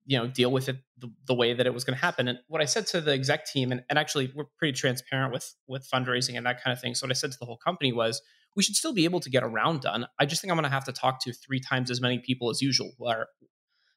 you 0.07 0.19
know 0.19 0.27
deal 0.27 0.51
with 0.51 0.69
it 0.69 0.77
the, 0.99 1.11
the 1.27 1.35
way 1.35 1.55
that 1.55 1.67
it 1.67 1.75
was 1.75 1.85
going 1.85 1.97
to 1.97 2.05
happen. 2.05 2.29
And 2.29 2.39
what 2.49 2.61
I 2.61 2.67
said 2.67 2.87
to 2.89 3.01
the 3.01 3.13
exec 3.13 3.47
team, 3.47 3.73
and, 3.73 3.83
and 3.89 3.99
actually 3.99 4.33
we're 4.35 4.47
pretty 4.59 4.73
transparent 4.73 5.33
with 5.33 5.55
with 5.67 5.89
fundraising 5.93 6.37
and 6.37 6.47
that 6.47 6.63
kind 6.63 6.73
of 6.73 6.81
thing. 6.81 6.95
So 6.95 7.07
what 7.07 7.11
I 7.11 7.15
said 7.15 7.33
to 7.33 7.39
the 7.39 7.47
whole 7.47 7.57
company 7.57 7.93
was 7.93 8.21
we 8.57 8.63
should 8.63 8.77
still 8.77 8.93
be 8.93 9.05
able 9.05 9.21
to 9.21 9.31
get 9.31 9.43
a 9.43 9.49
round 9.49 9.81
done. 9.81 10.07
I 10.19 10.27
just 10.27 10.41
think 10.41 10.51
I'm 10.51 10.57
going 10.57 10.65
to 10.65 10.71
have 10.71 10.85
to 10.85 10.93
talk 10.93 11.21
to 11.25 11.33
three 11.33 11.61
times 11.61 11.91
as 11.91 12.01
many 12.01 12.19
people 12.19 12.51
as 12.51 12.63
usual. 12.63 12.93
Where 12.99 13.27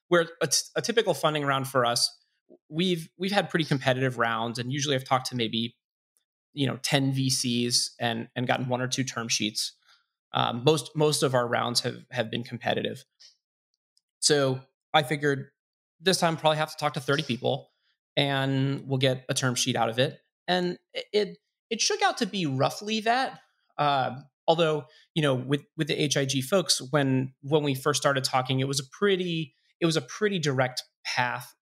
where 0.08 0.26
a, 0.40 0.46
t- 0.46 0.58
a 0.74 0.82
typical 0.82 1.14
funding 1.14 1.44
round 1.44 1.68
for 1.68 1.84
us, 1.84 2.10
we've 2.68 3.08
we've 3.18 3.32
had 3.32 3.50
pretty 3.50 3.64
competitive 3.64 4.18
rounds, 4.18 4.58
and 4.58 4.72
usually 4.72 4.94
I've 4.94 5.04
talked 5.04 5.26
to 5.30 5.36
maybe 5.36 5.76
you 6.54 6.66
know 6.66 6.78
10 6.82 7.12
VCs 7.12 7.90
and 8.00 8.28
and 8.34 8.46
gotten 8.46 8.68
one 8.68 8.80
or 8.80 8.88
two 8.88 9.04
term 9.04 9.28
sheets. 9.28 9.74
Um, 10.32 10.62
most 10.64 10.90
most 10.94 11.22
of 11.22 11.34
our 11.34 11.46
rounds 11.46 11.80
have 11.80 12.04
have 12.10 12.30
been 12.30 12.44
competitive. 12.44 13.04
So 14.20 14.60
I 14.92 15.02
figured 15.02 15.50
this 16.00 16.18
time 16.18 16.36
probably 16.36 16.58
have 16.58 16.70
to 16.70 16.76
talk 16.76 16.94
to 16.94 17.00
30 17.00 17.22
people, 17.24 17.70
and 18.16 18.86
we'll 18.86 18.98
get 18.98 19.24
a 19.28 19.34
term 19.34 19.54
sheet 19.54 19.76
out 19.76 19.88
of 19.88 19.98
it. 19.98 20.18
And 20.46 20.78
it 21.12 21.38
it 21.70 21.80
shook 21.80 22.02
out 22.02 22.18
to 22.18 22.26
be 22.26 22.46
roughly 22.46 23.00
that. 23.00 23.40
Uh, 23.76 24.20
although 24.46 24.86
you 25.14 25.22
know 25.22 25.34
with 25.34 25.62
with 25.76 25.88
the 25.88 25.94
HIG 25.94 26.44
folks, 26.44 26.80
when 26.90 27.32
when 27.42 27.62
we 27.62 27.74
first 27.74 28.00
started 28.00 28.24
talking, 28.24 28.60
it 28.60 28.68
was 28.68 28.80
a 28.80 28.84
pretty 28.98 29.54
it 29.80 29.86
was 29.86 29.96
a 29.96 30.00
pretty 30.00 30.38
direct 30.38 30.82
path 31.04 31.54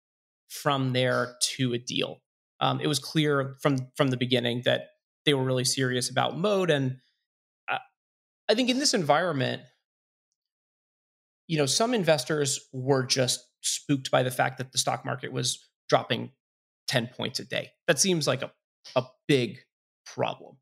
from 0.49 0.92
there 0.92 1.37
to 1.40 1.73
a 1.73 1.79
deal. 1.79 2.20
Um, 2.61 2.81
it 2.81 2.87
was 2.87 2.99
clear 2.99 3.57
from 3.61 3.88
from 3.97 4.09
the 4.09 4.16
beginning 4.16 4.62
that 4.64 4.88
they 5.25 5.35
were 5.35 5.44
really 5.44 5.64
serious 5.64 6.11
about 6.11 6.38
mode, 6.38 6.70
and 6.70 6.99
I, 7.68 7.79
I 8.49 8.55
think 8.55 8.68
in 8.68 8.79
this 8.79 8.94
environment, 8.94 9.62
you 11.47 11.59
know, 11.59 11.66
some 11.66 11.94
investors 11.94 12.61
were 12.73 13.05
just 13.05 13.44
spooked 13.66 14.11
by 14.11 14.22
the 14.22 14.31
fact 14.31 14.59
that 14.59 14.72
the 14.72 14.79
stock 14.79 15.05
market 15.05 15.33
was 15.33 15.66
dropping 15.88 16.33
ten 16.87 17.09
points 17.09 17.40
a 17.40 17.44
day. 17.44 17.70
That 17.87 17.98
seems 17.98 18.27
like 18.27 18.42
a 18.42 18.53
a 18.96 19.05
big 19.27 19.59
problem. 20.07 20.57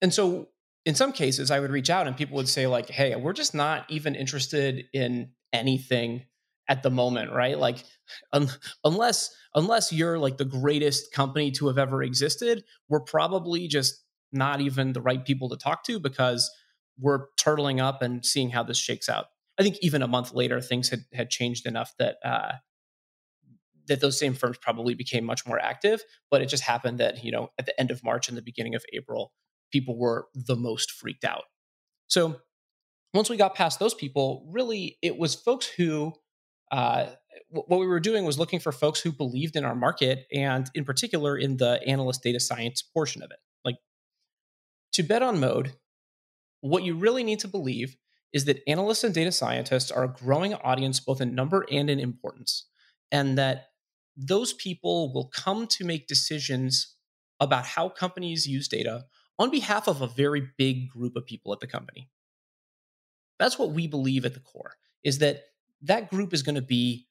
And 0.00 0.14
so 0.14 0.48
in 0.84 0.94
some 0.94 1.12
cases 1.12 1.50
I 1.50 1.60
would 1.60 1.70
reach 1.70 1.90
out 1.90 2.06
and 2.06 2.16
people 2.16 2.36
would 2.36 2.48
say 2.48 2.66
like, 2.66 2.88
"Hey, 2.88 3.14
we're 3.16 3.32
just 3.32 3.54
not 3.54 3.90
even 3.90 4.14
interested 4.14 4.86
in 4.92 5.32
anything 5.52 6.24
at 6.68 6.82
the 6.82 6.90
moment, 6.90 7.32
right? 7.32 7.58
Like 7.58 7.84
un- 8.32 8.50
unless 8.84 9.34
unless 9.54 9.92
you're 9.92 10.18
like 10.18 10.36
the 10.36 10.44
greatest 10.44 11.12
company 11.12 11.50
to 11.52 11.66
have 11.68 11.78
ever 11.78 12.02
existed, 12.02 12.64
we're 12.88 13.00
probably 13.00 13.66
just 13.68 14.04
not 14.32 14.60
even 14.60 14.92
the 14.92 15.00
right 15.00 15.24
people 15.24 15.48
to 15.48 15.56
talk 15.56 15.84
to 15.84 15.98
because 15.98 16.50
we're 17.00 17.26
turtling 17.40 17.80
up 17.82 18.02
and 18.02 18.24
seeing 18.24 18.50
how 18.50 18.62
this 18.62 18.76
shakes 18.76 19.08
out. 19.08 19.26
I 19.58 19.62
think 19.62 19.78
even 19.80 20.02
a 20.02 20.08
month 20.08 20.32
later, 20.32 20.60
things 20.60 20.88
had 20.88 21.04
had 21.12 21.30
changed 21.30 21.66
enough 21.66 21.92
that 21.98 22.16
uh, 22.24 22.52
that 23.88 24.00
those 24.00 24.18
same 24.18 24.34
firms 24.34 24.58
probably 24.58 24.94
became 24.94 25.24
much 25.24 25.46
more 25.46 25.58
active. 25.58 26.02
But 26.30 26.42
it 26.42 26.46
just 26.46 26.62
happened 26.62 26.98
that 26.98 27.24
you 27.24 27.32
know 27.32 27.50
at 27.58 27.66
the 27.66 27.78
end 27.80 27.90
of 27.90 28.04
March 28.04 28.28
and 28.28 28.36
the 28.36 28.42
beginning 28.42 28.74
of 28.74 28.84
April, 28.92 29.32
people 29.72 29.98
were 29.98 30.28
the 30.34 30.56
most 30.56 30.92
freaked 30.92 31.24
out. 31.24 31.44
So 32.06 32.40
once 33.14 33.28
we 33.28 33.36
got 33.36 33.54
past 33.54 33.78
those 33.78 33.94
people, 33.94 34.46
really 34.50 34.98
it 35.02 35.18
was 35.18 35.34
folks 35.34 35.66
who 35.66 36.12
uh, 36.70 37.06
what 37.50 37.80
we 37.80 37.86
were 37.86 38.00
doing 38.00 38.24
was 38.24 38.38
looking 38.38 38.60
for 38.60 38.72
folks 38.72 39.00
who 39.00 39.10
believed 39.10 39.56
in 39.56 39.64
our 39.64 39.74
market 39.74 40.26
and 40.32 40.70
in 40.74 40.84
particular 40.84 41.36
in 41.36 41.56
the 41.56 41.80
analyst 41.86 42.22
data 42.22 42.40
science 42.40 42.82
portion 42.82 43.22
of 43.22 43.30
it. 43.30 43.38
Like 43.64 43.76
to 44.92 45.02
bet 45.02 45.22
on 45.22 45.40
mode, 45.40 45.72
what 46.60 46.82
you 46.82 46.94
really 46.94 47.24
need 47.24 47.40
to 47.40 47.48
believe 47.48 47.96
is 48.32 48.44
that 48.44 48.62
analysts 48.66 49.04
and 49.04 49.14
data 49.14 49.32
scientists 49.32 49.90
are 49.90 50.04
a 50.04 50.12
growing 50.12 50.54
audience 50.54 51.00
both 51.00 51.20
in 51.20 51.34
number 51.34 51.66
and 51.70 51.88
in 51.88 51.98
importance, 51.98 52.66
and 53.10 53.38
that 53.38 53.68
those 54.16 54.52
people 54.52 55.12
will 55.12 55.28
come 55.28 55.66
to 55.66 55.84
make 55.84 56.08
decisions 56.08 56.96
about 57.40 57.64
how 57.64 57.88
companies 57.88 58.46
use 58.46 58.68
data 58.68 59.04
on 59.38 59.50
behalf 59.50 59.86
of 59.86 60.02
a 60.02 60.06
very 60.08 60.48
big 60.58 60.88
group 60.90 61.14
of 61.14 61.24
people 61.24 61.52
at 61.52 61.60
the 61.60 61.66
company. 61.66 62.10
That's 63.38 63.58
what 63.58 63.70
we 63.70 63.86
believe 63.86 64.24
at 64.24 64.34
the 64.34 64.40
core 64.40 64.74
is 65.04 65.18
that 65.18 65.42
that 65.82 66.10
group 66.10 66.34
is 66.34 66.42
going 66.42 66.56
to 66.56 66.62
be 66.62 67.06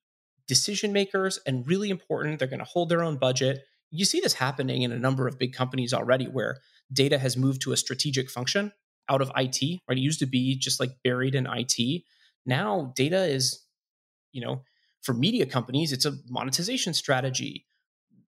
decision 0.47 0.91
makers 0.91 1.39
and 1.45 1.65
really 1.65 1.89
important. 1.89 2.39
They're 2.39 2.47
going 2.47 2.59
to 2.59 2.65
hold 2.65 2.89
their 2.89 3.03
own 3.03 3.17
budget. 3.17 3.63
You 3.91 4.03
see 4.03 4.19
this 4.19 4.33
happening 4.33 4.81
in 4.81 4.91
a 4.91 4.99
number 4.99 5.27
of 5.27 5.39
big 5.39 5.53
companies 5.53 5.93
already 5.93 6.25
where 6.25 6.57
data 6.91 7.17
has 7.17 7.37
moved 7.37 7.61
to 7.61 7.71
a 7.71 7.77
strategic 7.77 8.29
function 8.29 8.73
out 9.09 9.21
of 9.21 9.31
IT, 9.35 9.81
right? 9.87 9.97
It 9.97 10.01
used 10.01 10.19
to 10.19 10.25
be 10.25 10.57
just 10.57 10.79
like 10.79 10.91
buried 11.03 11.35
in 11.35 11.47
IT. 11.47 12.03
Now 12.45 12.93
data 12.95 13.25
is, 13.25 13.63
you 14.31 14.41
know, 14.41 14.63
for 15.01 15.13
media 15.13 15.45
companies, 15.45 15.93
it's 15.93 16.05
a 16.05 16.17
monetization 16.27 16.93
strategy. 16.93 17.65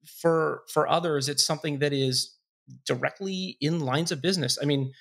For 0.05 0.63
for 0.73 0.89
others, 0.89 1.29
it's 1.29 1.45
something 1.45 1.81
that 1.81 1.93
is 1.93 2.37
directly 2.87 3.57
in 3.61 3.81
lines 3.81 4.13
of 4.13 4.23
business. 4.23 4.59
I 4.61 4.65
mean, 4.65 4.93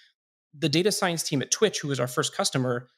the 0.58 0.70
data 0.70 0.92
science 0.92 1.24
team 1.24 1.42
at 1.42 1.52
Twitch, 1.52 1.80
who 1.80 1.88
was 1.88 2.00
our 2.00 2.08
first 2.08 2.36
customer, 2.36 2.90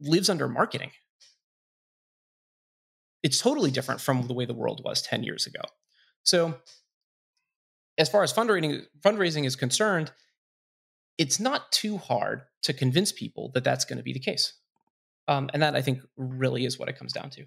lives 0.00 0.28
under 0.28 0.48
marketing. 0.48 0.92
It's 3.22 3.38
totally 3.38 3.70
different 3.70 4.00
from 4.00 4.26
the 4.28 4.34
way 4.34 4.44
the 4.44 4.54
world 4.54 4.82
was 4.84 5.02
10 5.02 5.24
years 5.24 5.46
ago. 5.46 5.60
So, 6.22 6.54
as 7.98 8.08
far 8.08 8.22
as 8.22 8.32
fundraising, 8.32 8.82
fundraising 9.00 9.44
is 9.44 9.56
concerned, 9.56 10.12
it's 11.18 11.40
not 11.40 11.72
too 11.72 11.98
hard 11.98 12.42
to 12.62 12.72
convince 12.72 13.12
people 13.12 13.50
that 13.54 13.64
that's 13.64 13.84
going 13.84 13.98
to 13.98 14.02
be 14.02 14.12
the 14.12 14.20
case. 14.20 14.54
Um, 15.26 15.50
and 15.52 15.62
that 15.62 15.76
I 15.76 15.82
think 15.82 16.00
really 16.16 16.64
is 16.64 16.78
what 16.78 16.88
it 16.88 16.96
comes 16.96 17.12
down 17.12 17.28
to. 17.30 17.44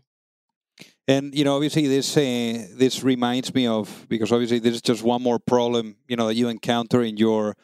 And 1.08 1.34
you 1.34 1.44
know, 1.44 1.56
obviously, 1.56 1.88
this 1.88 2.16
uh, 2.16 2.68
this 2.76 3.04
reminds 3.04 3.54
me 3.54 3.66
of 3.68 4.06
because 4.08 4.32
obviously 4.32 4.60
this 4.60 4.76
is 4.76 4.82
just 4.82 5.04
one 5.04 5.22
more 5.22 5.40
problem 5.40 5.96
you 6.08 6.16
know 6.16 6.28
that 6.28 6.36
you 6.36 6.48
encounter 6.48 7.02
in 7.02 7.18
your 7.18 7.56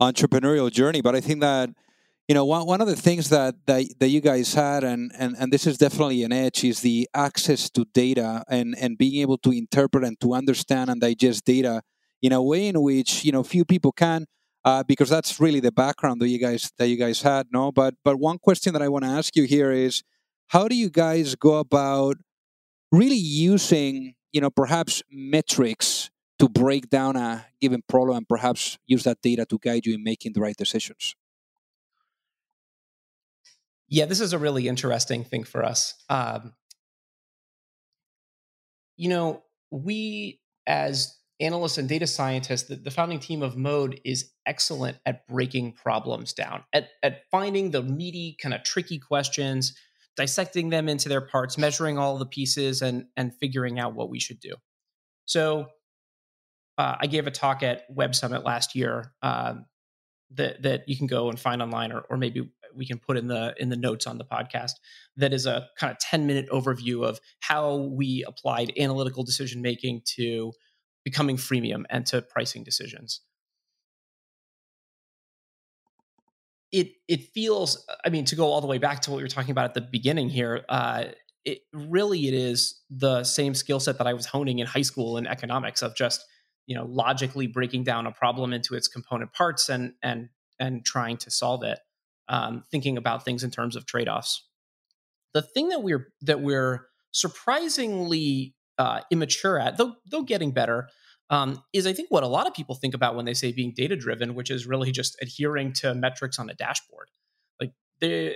entrepreneurial 0.00 0.70
journey. 0.70 1.00
But 1.00 1.14
I 1.14 1.20
think 1.20 1.40
that 1.40 1.70
you 2.28 2.34
know 2.34 2.44
one, 2.44 2.66
one 2.66 2.80
of 2.80 2.86
the 2.86 2.96
things 2.96 3.28
that, 3.30 3.54
that 3.66 3.84
that 3.98 4.08
you 4.08 4.20
guys 4.20 4.54
had 4.54 4.84
and, 4.84 5.12
and 5.18 5.36
and 5.38 5.52
this 5.52 5.66
is 5.66 5.76
definitely 5.76 6.22
an 6.22 6.32
edge 6.32 6.64
is 6.64 6.80
the 6.80 7.08
access 7.14 7.68
to 7.70 7.84
data 7.92 8.44
and 8.48 8.74
and 8.78 8.96
being 8.96 9.20
able 9.20 9.38
to 9.38 9.50
interpret 9.50 10.04
and 10.04 10.18
to 10.20 10.32
understand 10.32 10.88
and 10.88 11.00
digest 11.00 11.44
data 11.44 11.82
in 12.22 12.32
a 12.32 12.42
way 12.42 12.68
in 12.68 12.80
which 12.80 13.24
you 13.24 13.32
know 13.32 13.42
few 13.42 13.64
people 13.64 13.92
can 13.92 14.26
uh, 14.64 14.82
because 14.82 15.08
that's 15.08 15.40
really 15.40 15.60
the 15.60 15.72
background 15.72 16.20
that 16.20 16.28
you 16.28 16.38
guys 16.38 16.72
that 16.78 16.88
you 16.88 16.96
guys 16.96 17.22
had 17.22 17.46
no 17.52 17.72
but 17.72 17.94
but 18.04 18.18
one 18.18 18.38
question 18.38 18.72
that 18.72 18.82
i 18.82 18.88
want 18.88 19.04
to 19.04 19.10
ask 19.10 19.36
you 19.36 19.44
here 19.44 19.70
is 19.70 20.02
how 20.48 20.68
do 20.68 20.74
you 20.74 20.90
guys 20.90 21.34
go 21.34 21.54
about 21.56 22.16
really 22.92 23.16
using 23.16 24.14
you 24.32 24.40
know 24.40 24.50
perhaps 24.50 25.02
metrics 25.10 26.10
to 26.38 26.48
break 26.48 26.90
down 26.90 27.16
a 27.16 27.46
given 27.60 27.82
problem 27.88 28.18
and 28.18 28.28
perhaps 28.28 28.78
use 28.86 29.04
that 29.04 29.22
data 29.22 29.46
to 29.46 29.58
guide 29.58 29.86
you 29.86 29.94
in 29.94 30.02
making 30.02 30.32
the 30.32 30.40
right 30.40 30.56
decisions? 30.56 31.14
Yeah, 33.88 34.06
this 34.06 34.20
is 34.20 34.32
a 34.32 34.38
really 34.38 34.66
interesting 34.66 35.24
thing 35.24 35.44
for 35.44 35.64
us. 35.64 35.94
Um, 36.08 36.54
you 38.96 39.08
know, 39.08 39.42
we 39.70 40.40
as 40.66 41.16
analysts 41.40 41.78
and 41.78 41.88
data 41.88 42.06
scientists, 42.06 42.64
the, 42.64 42.76
the, 42.76 42.90
founding 42.90 43.18
team 43.18 43.42
of 43.42 43.56
Mode 43.56 44.00
is 44.04 44.30
excellent 44.46 44.98
at 45.04 45.26
breaking 45.26 45.72
problems 45.72 46.32
down, 46.32 46.62
at, 46.72 46.88
at 47.02 47.22
finding 47.30 47.70
the 47.70 47.82
meaty, 47.82 48.36
kind 48.40 48.54
of 48.54 48.62
tricky 48.62 48.98
questions, 48.98 49.76
dissecting 50.16 50.70
them 50.70 50.88
into 50.88 51.08
their 51.08 51.20
parts, 51.20 51.58
measuring 51.58 51.98
all 51.98 52.18
the 52.18 52.26
pieces, 52.26 52.82
and 52.82 53.06
and 53.16 53.34
figuring 53.34 53.78
out 53.78 53.94
what 53.94 54.10
we 54.10 54.20
should 54.20 54.40
do. 54.40 54.54
So 55.24 55.68
uh, 56.78 56.96
I 57.00 57.06
gave 57.06 57.26
a 57.26 57.30
talk 57.30 57.62
at 57.62 57.82
Web 57.88 58.14
Summit 58.14 58.44
last 58.44 58.74
year 58.74 59.12
uh, 59.22 59.54
that 60.34 60.62
that 60.62 60.88
you 60.88 60.96
can 60.96 61.06
go 61.06 61.28
and 61.28 61.38
find 61.38 61.62
online, 61.62 61.92
or, 61.92 62.00
or 62.10 62.16
maybe 62.16 62.50
we 62.74 62.86
can 62.86 62.98
put 62.98 63.16
in 63.16 63.26
the 63.26 63.54
in 63.58 63.68
the 63.68 63.76
notes 63.76 64.06
on 64.06 64.18
the 64.18 64.24
podcast. 64.24 64.72
That 65.16 65.32
is 65.32 65.46
a 65.46 65.68
kind 65.78 65.90
of 65.90 65.98
ten 65.98 66.26
minute 66.26 66.48
overview 66.50 67.04
of 67.04 67.20
how 67.40 67.76
we 67.76 68.24
applied 68.26 68.72
analytical 68.78 69.24
decision 69.24 69.62
making 69.62 70.02
to 70.16 70.52
becoming 71.04 71.36
freemium 71.36 71.84
and 71.90 72.06
to 72.06 72.22
pricing 72.22 72.64
decisions. 72.64 73.20
It 76.72 76.92
it 77.06 77.32
feels, 77.32 77.86
I 78.04 78.08
mean, 78.08 78.24
to 78.26 78.36
go 78.36 78.46
all 78.46 78.60
the 78.60 78.66
way 78.66 78.78
back 78.78 79.00
to 79.02 79.10
what 79.10 79.18
we 79.18 79.22
were 79.22 79.28
talking 79.28 79.52
about 79.52 79.66
at 79.66 79.74
the 79.74 79.80
beginning 79.80 80.28
here. 80.28 80.64
Uh, 80.68 81.04
it 81.44 81.60
really 81.72 82.26
it 82.26 82.34
is 82.34 82.80
the 82.90 83.22
same 83.22 83.54
skill 83.54 83.78
set 83.78 83.98
that 83.98 84.06
I 84.06 84.14
was 84.14 84.26
honing 84.26 84.58
in 84.58 84.66
high 84.66 84.82
school 84.82 85.18
in 85.18 85.26
economics 85.26 85.82
of 85.82 85.94
just 85.94 86.24
you 86.66 86.74
know 86.74 86.86
logically 86.86 87.46
breaking 87.46 87.84
down 87.84 88.06
a 88.06 88.12
problem 88.12 88.52
into 88.52 88.74
its 88.74 88.88
component 88.88 89.32
parts 89.32 89.68
and 89.68 89.92
and 90.02 90.30
and 90.58 90.84
trying 90.84 91.16
to 91.18 91.30
solve 91.30 91.62
it 91.62 91.78
um, 92.28 92.64
thinking 92.70 92.96
about 92.96 93.24
things 93.24 93.44
in 93.44 93.50
terms 93.50 93.76
of 93.76 93.84
trade-offs 93.86 94.46
the 95.34 95.42
thing 95.42 95.68
that 95.68 95.82
we're 95.82 96.12
that 96.22 96.40
we're 96.40 96.86
surprisingly 97.10 98.53
uh, 98.78 99.00
immature 99.10 99.58
at, 99.58 99.76
though 99.76 99.94
though 100.06 100.22
getting 100.22 100.52
better, 100.52 100.88
um, 101.30 101.62
is 101.72 101.86
I 101.86 101.92
think 101.92 102.10
what 102.10 102.22
a 102.22 102.28
lot 102.28 102.46
of 102.46 102.54
people 102.54 102.74
think 102.74 102.94
about 102.94 103.16
when 103.16 103.24
they 103.24 103.34
say 103.34 103.52
being 103.52 103.72
data 103.74 103.96
driven, 103.96 104.34
which 104.34 104.50
is 104.50 104.66
really 104.66 104.92
just 104.92 105.16
adhering 105.22 105.72
to 105.74 105.94
metrics 105.94 106.38
on 106.38 106.50
a 106.50 106.54
dashboard. 106.54 107.08
Like 107.60 107.72
the 108.00 108.34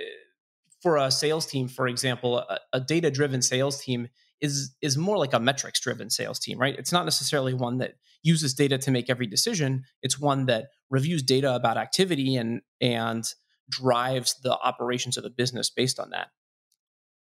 for 0.83 0.97
a 0.97 1.11
sales 1.11 1.47
team, 1.47 1.69
for 1.69 1.89
example, 1.89 2.39
a, 2.39 2.59
a 2.73 2.81
data 2.81 3.11
driven 3.11 3.43
sales 3.43 3.81
team 3.81 4.09
is 4.41 4.75
is 4.81 4.97
more 4.97 5.19
like 5.19 5.33
a 5.33 5.41
metrics 5.41 5.81
driven 5.81 6.11
sales 6.11 6.39
team, 6.39 6.59
right? 6.59 6.77
It's 6.79 6.93
not 6.93 7.05
necessarily 7.05 7.55
one 7.55 7.79
that 7.79 7.95
uses 8.23 8.55
data 8.55 8.79
to 8.79 8.91
make 8.91 9.11
every 9.11 9.27
decision. 9.27 9.85
It's 10.03 10.19
one 10.19 10.47
that 10.47 10.69
reviews 10.91 11.23
data 11.23 11.55
about 11.55 11.77
activity 11.77 12.37
and 12.37 12.63
and 12.81 13.25
drives 13.69 14.35
the 14.43 14.57
operations 14.59 15.17
of 15.17 15.25
the 15.25 15.31
business 15.31 15.71
based 15.71 16.01
on 16.01 16.11
that. 16.11 16.29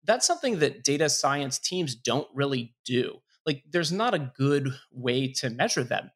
That's 0.07 0.25
something 0.25 0.59
that 0.59 0.83
data 0.83 1.09
science 1.09 1.59
teams 1.59 1.93
don't 1.93 2.27
really 2.33 2.73
do. 2.85 3.19
Like 3.45 3.63
there's 3.69 3.91
not 3.91 4.13
a 4.13 4.31
good 4.37 4.73
way 4.91 5.31
to 5.33 5.49
measure 5.49 5.83
that. 5.85 6.11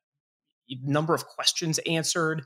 Number 0.84 1.14
of 1.14 1.28
questions 1.28 1.80
answered, 1.80 2.44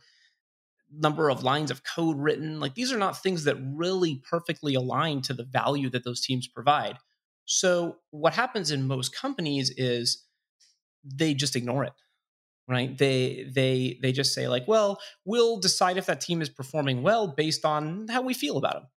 number 0.92 1.30
of 1.30 1.44
lines 1.44 1.72
of 1.72 1.84
code 1.84 2.18
written. 2.18 2.60
Like 2.60 2.76
these 2.76 2.92
are 2.92 2.98
not 2.98 3.22
things 3.22 3.44
that 3.44 3.58
really 3.60 4.22
perfectly 4.30 4.76
align 4.76 5.22
to 5.24 5.34
the 5.34 5.44
value 5.44 5.90
that 5.92 6.04
those 6.04 6.22
teams 6.22 6.48
provide. 6.48 6.98
So 7.46 7.98
what 8.12 8.34
happens 8.34 8.72
in 8.72 8.88
most 8.88 9.16
companies 9.16 9.72
is 9.78 10.24
they 11.04 11.34
just 11.34 11.56
ignore 11.56 11.84
it. 11.84 11.94
Right? 12.68 12.98
They 12.98 13.48
they 13.54 14.00
they 14.02 14.12
just 14.12 14.34
say 14.34 14.48
like, 14.48 14.68
well, 14.68 15.00
we'll 15.24 15.60
decide 15.60 15.98
if 15.98 16.08
that 16.08 16.22
team 16.22 16.42
is 16.42 16.50
performing 16.50 17.04
well 17.04 17.28
based 17.28 17.64
on 17.64 18.08
how 18.08 18.24
we 18.24 18.34
feel 18.34 18.58
about 18.58 18.74
them. 18.74 18.88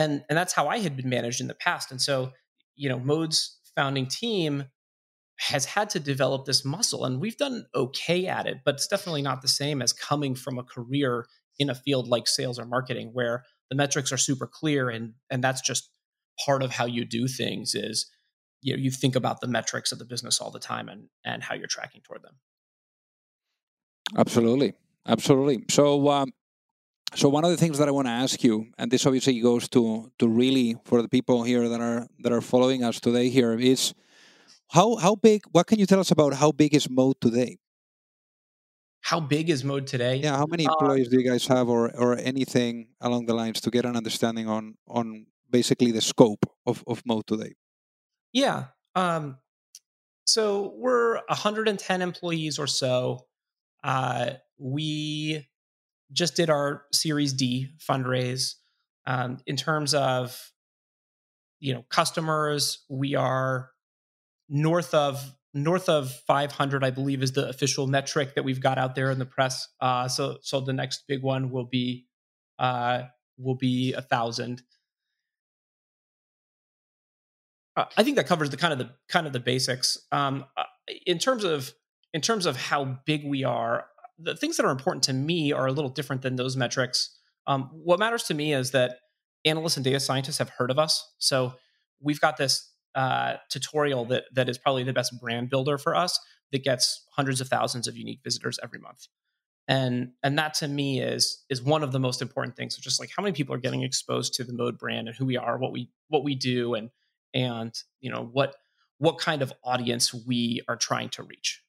And 0.00 0.24
and 0.28 0.38
that's 0.38 0.54
how 0.54 0.68
I 0.68 0.78
had 0.78 0.96
been 0.96 1.08
managed 1.08 1.40
in 1.40 1.46
the 1.46 1.54
past. 1.54 1.90
And 1.90 2.00
so, 2.00 2.32
you 2.74 2.88
know, 2.88 2.98
Mode's 2.98 3.58
founding 3.76 4.06
team 4.06 4.64
has 5.38 5.64
had 5.64 5.90
to 5.90 6.00
develop 6.00 6.44
this 6.44 6.64
muscle 6.64 7.04
and 7.04 7.20
we've 7.20 7.36
done 7.36 7.66
okay 7.74 8.26
at 8.26 8.46
it, 8.46 8.58
but 8.64 8.74
it's 8.74 8.86
definitely 8.86 9.22
not 9.22 9.40
the 9.40 9.48
same 9.48 9.80
as 9.80 9.92
coming 9.92 10.34
from 10.34 10.58
a 10.58 10.62
career 10.62 11.26
in 11.58 11.70
a 11.70 11.74
field 11.74 12.08
like 12.08 12.26
sales 12.26 12.58
or 12.58 12.66
marketing 12.66 13.10
where 13.12 13.44
the 13.70 13.76
metrics 13.76 14.12
are 14.12 14.16
super 14.18 14.46
clear 14.46 14.90
and 14.90 15.14
and 15.30 15.42
that's 15.44 15.60
just 15.60 15.90
part 16.44 16.62
of 16.62 16.72
how 16.72 16.86
you 16.86 17.04
do 17.04 17.28
things 17.28 17.74
is 17.74 18.10
you 18.62 18.74
know 18.74 18.80
you 18.80 18.90
think 18.90 19.14
about 19.14 19.40
the 19.40 19.46
metrics 19.46 19.92
of 19.92 19.98
the 19.98 20.04
business 20.04 20.40
all 20.40 20.50
the 20.50 20.58
time 20.58 20.88
and 20.88 21.08
and 21.24 21.42
how 21.42 21.54
you're 21.54 21.66
tracking 21.66 22.00
toward 22.02 22.22
them 22.22 22.34
absolutely 24.16 24.74
absolutely 25.06 25.64
so 25.70 26.08
um, 26.08 26.30
so 27.14 27.28
one 27.28 27.44
of 27.44 27.50
the 27.50 27.56
things 27.56 27.78
that 27.78 27.88
i 27.88 27.90
want 27.90 28.06
to 28.06 28.12
ask 28.12 28.42
you 28.42 28.66
and 28.78 28.90
this 28.90 29.06
obviously 29.06 29.38
goes 29.40 29.68
to 29.68 30.10
to 30.18 30.28
really 30.28 30.76
for 30.84 31.02
the 31.02 31.08
people 31.08 31.42
here 31.42 31.68
that 31.68 31.80
are 31.80 32.06
that 32.20 32.32
are 32.32 32.40
following 32.40 32.84
us 32.84 33.00
today 33.00 33.28
here 33.28 33.58
is 33.58 33.94
how 34.68 34.96
how 34.96 35.14
big 35.14 35.42
what 35.52 35.66
can 35.66 35.78
you 35.78 35.86
tell 35.86 36.00
us 36.00 36.10
about 36.10 36.34
how 36.34 36.52
big 36.52 36.74
is 36.74 36.88
mode 36.88 37.20
today 37.20 37.58
how 39.02 39.18
big 39.18 39.50
is 39.50 39.64
mode 39.64 39.86
today 39.86 40.16
yeah 40.16 40.36
how 40.36 40.46
many 40.46 40.66
uh, 40.66 40.72
employees 40.72 41.08
uh, 41.08 41.10
do 41.10 41.20
you 41.20 41.28
guys 41.28 41.46
have 41.46 41.68
or 41.68 41.90
or 41.96 42.16
anything 42.18 42.88
along 43.00 43.26
the 43.26 43.34
lines 43.34 43.60
to 43.60 43.70
get 43.70 43.84
an 43.84 43.96
understanding 43.96 44.48
on 44.48 44.74
on 44.86 45.26
basically 45.50 45.90
the 45.90 46.00
scope 46.00 46.46
of, 46.66 46.84
of 46.86 47.02
Mode 47.04 47.26
today? 47.26 47.54
Yeah. 48.32 48.66
Um, 48.94 49.38
so 50.26 50.74
we're 50.76 51.16
110 51.26 52.02
employees 52.02 52.58
or 52.58 52.66
so. 52.66 53.26
Uh, 53.82 54.32
we 54.58 55.48
just 56.12 56.36
did 56.36 56.50
our 56.50 56.84
Series 56.92 57.32
D 57.32 57.68
fundraise. 57.78 58.54
Um, 59.06 59.38
in 59.46 59.56
terms 59.56 59.94
of 59.94 60.52
you 61.58 61.74
know 61.74 61.84
customers, 61.88 62.84
we 62.88 63.14
are 63.14 63.70
north 64.48 64.94
of 64.94 65.34
north 65.52 65.88
of 65.88 66.12
500 66.28 66.84
i 66.84 66.90
believe 66.90 67.24
is 67.24 67.32
the 67.32 67.48
official 67.48 67.88
metric 67.88 68.36
that 68.36 68.44
we've 68.44 68.60
got 68.60 68.78
out 68.78 68.94
there 68.94 69.10
in 69.10 69.18
the 69.18 69.26
press 69.26 69.66
uh, 69.80 70.06
so 70.06 70.38
so 70.42 70.60
the 70.60 70.72
next 70.72 71.02
big 71.08 71.22
one 71.22 71.50
will 71.50 71.64
be 71.64 72.06
uh, 72.60 73.02
will 73.36 73.56
be 73.56 73.92
a 73.92 74.00
thousand 74.00 74.62
uh, 77.76 77.84
I 77.96 78.02
think 78.02 78.16
that 78.16 78.26
covers 78.26 78.50
the 78.50 78.56
kind 78.56 78.72
of 78.72 78.78
the 78.78 78.90
kind 79.08 79.26
of 79.26 79.32
the 79.32 79.40
basics. 79.40 79.98
Um, 80.12 80.44
uh, 80.56 80.64
in 81.06 81.18
terms 81.18 81.44
of 81.44 81.72
in 82.12 82.20
terms 82.20 82.46
of 82.46 82.56
how 82.56 82.98
big 83.06 83.24
we 83.24 83.44
are, 83.44 83.86
the 84.22 84.36
things 84.36 84.56
that 84.56 84.66
are 84.66 84.70
important 84.70 85.04
to 85.04 85.12
me 85.12 85.52
are 85.52 85.66
a 85.66 85.72
little 85.72 85.90
different 85.90 86.22
than 86.22 86.36
those 86.36 86.56
metrics. 86.56 87.16
Um, 87.46 87.70
what 87.72 87.98
matters 87.98 88.24
to 88.24 88.34
me 88.34 88.52
is 88.52 88.72
that 88.72 88.98
analysts 89.44 89.76
and 89.76 89.84
data 89.84 90.00
scientists 90.00 90.38
have 90.38 90.50
heard 90.50 90.70
of 90.70 90.78
us. 90.78 91.12
So 91.18 91.54
we've 92.00 92.20
got 92.20 92.36
this 92.36 92.70
uh, 92.94 93.36
tutorial 93.48 94.04
that 94.06 94.24
that 94.32 94.48
is 94.48 94.58
probably 94.58 94.82
the 94.82 94.92
best 94.92 95.18
brand 95.20 95.50
builder 95.50 95.78
for 95.78 95.94
us 95.94 96.18
that 96.52 96.64
gets 96.64 97.06
hundreds 97.12 97.40
of 97.40 97.48
thousands 97.48 97.86
of 97.86 97.96
unique 97.96 98.20
visitors 98.22 98.58
every 98.62 98.78
month. 98.78 99.06
And 99.68 100.12
and 100.22 100.36
that 100.38 100.54
to 100.54 100.68
me 100.68 101.00
is 101.00 101.44
is 101.48 101.62
one 101.62 101.82
of 101.82 101.92
the 101.92 102.00
most 102.00 102.20
important 102.20 102.56
things. 102.56 102.74
So 102.74 102.80
just 102.82 102.98
like 102.98 103.10
how 103.16 103.22
many 103.22 103.32
people 103.32 103.54
are 103.54 103.58
getting 103.58 103.82
exposed 103.82 104.34
to 104.34 104.44
the 104.44 104.52
mode 104.52 104.78
brand 104.78 105.06
and 105.06 105.16
who 105.16 105.24
we 105.24 105.36
are, 105.36 105.58
what 105.58 105.72
we 105.72 105.90
what 106.08 106.24
we 106.24 106.34
do, 106.34 106.74
and 106.74 106.90
and 107.32 107.72
you 108.00 108.10
know 108.10 108.28
what 108.32 108.56
what 108.98 109.18
kind 109.18 109.42
of 109.42 109.52
audience 109.64 110.12
we 110.12 110.60
are 110.68 110.76
trying 110.76 111.08
to 111.10 111.22
reach. 111.22 111.62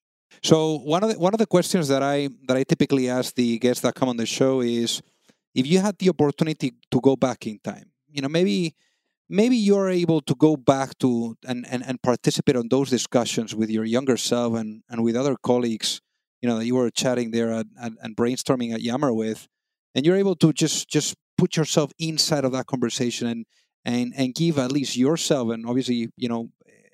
So 0.44 0.78
one 0.78 1.04
of 1.04 1.12
the, 1.12 1.20
one 1.20 1.34
of 1.34 1.38
the 1.40 1.46
questions 1.46 1.88
that 1.90 2.02
I 2.02 2.30
that 2.48 2.58
I 2.58 2.64
typically 2.64 3.10
ask 3.10 3.36
the 3.36 3.60
guests 3.60 3.82
that 3.82 3.96
come 3.96 4.10
on 4.10 4.18
the 4.18 4.26
show 4.26 4.62
is 4.62 5.02
if 5.54 5.68
you 5.68 5.80
had 5.80 5.98
the 5.98 6.10
opportunity 6.10 6.74
to 6.90 7.02
go 7.02 7.16
back 7.16 7.46
in 7.48 7.60
time, 7.60 7.92
you 8.10 8.22
know, 8.22 8.30
maybe 8.30 8.76
maybe 9.30 9.56
you're 9.56 9.90
able 9.90 10.22
to 10.22 10.36
go 10.36 10.58
back 10.58 10.98
to 11.00 11.38
and, 11.48 11.66
and, 11.70 11.84
and 11.86 12.02
participate 12.02 12.58
on 12.58 12.68
those 12.70 12.90
discussions 12.90 13.56
with 13.56 13.70
your 13.70 13.86
younger 13.86 14.18
self 14.18 14.56
and, 14.56 14.84
and 14.90 15.04
with 15.04 15.16
other 15.16 15.38
colleagues, 15.42 16.02
you 16.42 16.50
know, 16.50 16.58
that 16.58 16.66
you 16.66 16.76
were 16.76 16.90
chatting 16.90 17.32
there 17.32 17.52
at, 17.54 17.66
and, 17.78 17.98
and 18.02 18.16
brainstorming 18.18 18.74
at 18.74 18.82
Yammer 18.82 19.14
with, 19.14 19.48
and 19.96 20.06
you're 20.06 20.18
able 20.18 20.36
to 20.36 20.52
just 20.54 20.90
just 20.90 21.16
put 21.38 21.56
yourself 21.56 21.92
inside 21.98 22.46
of 22.46 22.52
that 22.52 22.68
conversation 22.68 23.28
and 23.28 23.46
and 23.86 24.14
and 24.16 24.36
give 24.36 24.60
at 24.60 24.72
least 24.72 24.96
yourself 24.96 25.50
and 25.50 25.66
obviously 25.66 26.10
you 26.16 26.30
know 26.30 26.50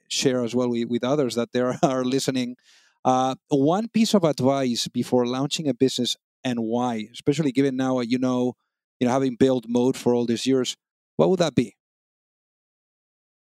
share 0.09 0.41
as 0.43 0.55
well 0.55 0.69
with, 0.69 0.87
with 0.87 1.03
others 1.03 1.35
that 1.35 1.51
there 1.51 1.77
are 1.83 2.05
listening 2.05 2.55
uh, 3.05 3.35
one 3.49 3.87
piece 3.87 4.13
of 4.13 4.23
advice 4.23 4.87
before 4.87 5.25
launching 5.25 5.67
a 5.67 5.73
business 5.73 6.15
and 6.43 6.59
why 6.59 7.07
especially 7.13 7.51
given 7.51 7.75
now 7.75 7.99
you 7.99 8.17
know 8.17 8.53
you 8.99 9.07
know 9.07 9.13
having 9.13 9.35
built 9.35 9.65
mode 9.67 9.97
for 9.97 10.13
all 10.13 10.25
these 10.25 10.45
years 10.45 10.75
what 11.15 11.29
would 11.29 11.39
that 11.39 11.55
be 11.55 11.75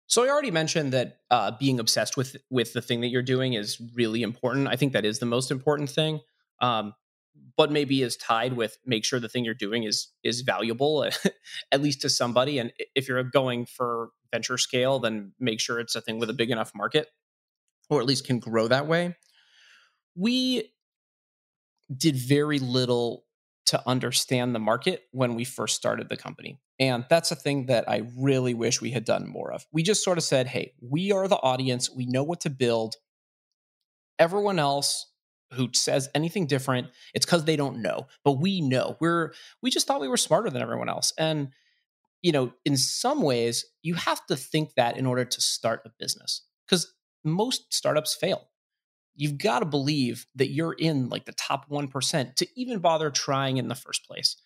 so 0.07 0.23
I 0.23 0.29
already 0.29 0.51
mentioned 0.51 0.93
that 0.93 1.21
uh, 1.31 1.53
being 1.59 1.81
obsessed 1.81 2.17
with 2.17 2.37
with 2.51 2.73
the 2.73 2.83
thing 2.83 3.01
that 3.01 3.09
you're 3.09 3.23
doing 3.23 3.55
is 3.55 3.81
really 3.95 4.23
important. 4.23 4.69
I 4.69 4.77
think 4.77 4.93
that 4.93 5.05
is 5.05 5.19
the 5.19 5.27
most 5.27 5.51
important 5.51 5.89
thing. 5.89 6.21
Um, 6.61 6.95
but 7.57 7.71
maybe 7.71 8.03
is 8.03 8.17
tied 8.17 8.55
with 8.55 8.79
make 8.85 9.05
sure 9.05 9.21
the 9.21 9.29
thing 9.29 9.45
you're 9.45 9.55
doing 9.55 9.85
is 9.85 10.09
is 10.23 10.41
valuable 10.43 11.05
at 11.73 11.83
least 11.83 12.01
to 12.03 12.09
somebody 12.09 12.59
and 12.59 12.73
if 12.95 13.09
you're 13.09 13.23
going 13.25 13.67
for 13.67 14.11
venture 14.33 14.59
scale 14.59 14.99
then 14.99 15.33
make 15.39 15.61
sure 15.61 15.79
it's 15.81 15.95
a 15.95 16.01
thing 16.01 16.19
with 16.19 16.31
a 16.31 16.35
big 16.35 16.51
enough 16.51 16.73
market 16.75 17.09
or 17.91 18.01
at 18.01 18.07
least 18.07 18.27
can 18.27 18.39
grow 18.39 18.69
that 18.69 18.87
way 18.87 19.15
we 20.15 20.71
did 21.95 22.17
very 22.17 22.59
little 22.59 23.25
to 23.67 23.83
understand 23.87 24.55
the 24.55 24.59
market 24.59 25.03
when 25.13 25.35
we 25.35 25.45
first 25.45 25.77
started 25.77 26.09
the 26.09 26.17
company 26.17 26.61
and 26.79 27.05
that's 27.09 27.31
a 27.31 27.37
thing 27.37 27.67
that 27.67 27.89
i 27.89 28.03
really 28.19 28.55
wish 28.55 28.81
we 28.81 28.91
had 28.91 29.05
done 29.05 29.27
more 29.29 29.53
of 29.53 29.67
we 29.73 29.83
just 29.83 30.05
sort 30.05 30.19
of 30.19 30.25
said 30.25 30.47
hey 30.47 30.73
we 30.81 31.13
are 31.13 31.29
the 31.29 31.37
audience 31.37 31.91
we 31.91 32.07
know 32.07 32.23
what 32.23 32.41
to 32.41 32.51
build 32.51 32.97
everyone 34.19 34.59
else 34.59 35.07
who 35.55 35.69
says 35.73 36.09
anything 36.15 36.47
different, 36.47 36.89
it's 37.15 37.25
because 37.25 37.45
they 37.45 37.57
don't 37.57 37.81
know. 37.81 38.07
But 38.25 38.33
we 38.33 38.61
know. 38.61 38.97
We're 39.01 39.33
we 39.63 39.71
just 39.71 39.87
thought 39.87 40.01
we 40.01 40.09
were 40.09 40.17
smarter 40.17 40.51
than 40.51 40.63
everyone 40.63 40.89
else. 40.89 41.13
And 41.19 41.49
you 42.23 42.33
know, 42.33 42.53
in 42.65 42.77
some 42.77 43.23
ways, 43.23 43.67
you 43.83 43.95
have 43.95 44.25
to 44.27 44.37
think 44.37 44.75
that 44.77 44.97
in 44.97 45.07
order 45.07 45.25
to 45.25 45.41
start 45.41 45.83
a 45.85 45.91
business. 45.99 46.43
Because 46.67 46.93
most 47.23 47.73
startups 47.73 48.15
fail. 48.15 48.49
You've 49.17 49.39
got 49.39 49.61
to 49.61 49.67
believe 49.67 50.27
that 50.35 50.51
you're 50.51 50.73
in 50.73 51.09
like 51.09 51.25
the 51.25 51.33
top 51.33 51.69
1% 51.71 52.35
to 52.35 52.49
even 52.57 52.81
bother 52.81 53.11
trying 53.11 53.57
in 53.59 53.69
the 53.69 53.75
first 53.75 54.07
place. 54.07 54.37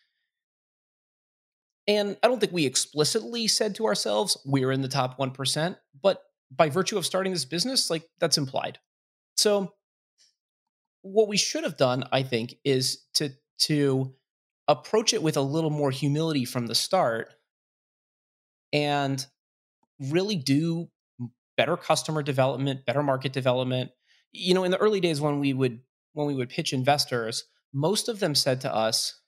And 1.87 2.19
I 2.23 2.29
don't 2.29 2.39
think 2.39 2.53
we 2.53 2.67
explicitly 2.67 3.49
said 3.49 3.75
to 3.77 3.87
ourselves, 3.87 4.37
we're 4.45 4.73
in 4.73 4.83
the 4.83 4.89
top 4.89 5.19
1%, 5.19 5.77
but 6.03 6.23
by 6.51 6.69
virtue 6.69 6.99
of 6.99 7.07
starting 7.07 7.33
this 7.33 7.47
business, 7.47 7.89
like 7.89 8.07
that's 8.21 8.37
implied. 8.37 8.79
So 9.37 9.73
what 11.03 11.29
we 11.29 11.37
should 11.37 11.65
have 11.65 11.77
done, 11.77 12.05
I 12.13 12.23
think, 12.23 12.57
is 12.65 13.07
to 13.15 13.31
to 13.61 14.15
approach 14.69 15.13
it 15.13 15.23
with 15.23 15.37
a 15.37 15.43
little 15.43 15.71
more 15.71 15.91
humility 15.91 16.45
from 16.45 16.67
the 16.67 16.75
start 16.75 17.31
and 18.73 19.25
really 19.99 20.37
do 20.37 20.89
better 21.57 21.77
customer 21.77 22.23
development, 22.23 22.87
better 22.87 23.03
market 23.03 23.33
development. 23.33 23.91
You 24.33 24.55
know, 24.55 24.65
in 24.65 24.71
the 24.71 24.79
early 24.79 25.01
days 25.01 25.21
when 25.21 25.41
we 25.41 25.53
would 25.53 25.81
when 26.13 26.27
we 26.27 26.35
would 26.35 26.49
pitch 26.49 26.73
investors, 26.73 27.45
most 27.73 28.09
of 28.09 28.21
them 28.21 28.35
said 28.35 28.61
to 28.63 28.75
us, 28.75 29.21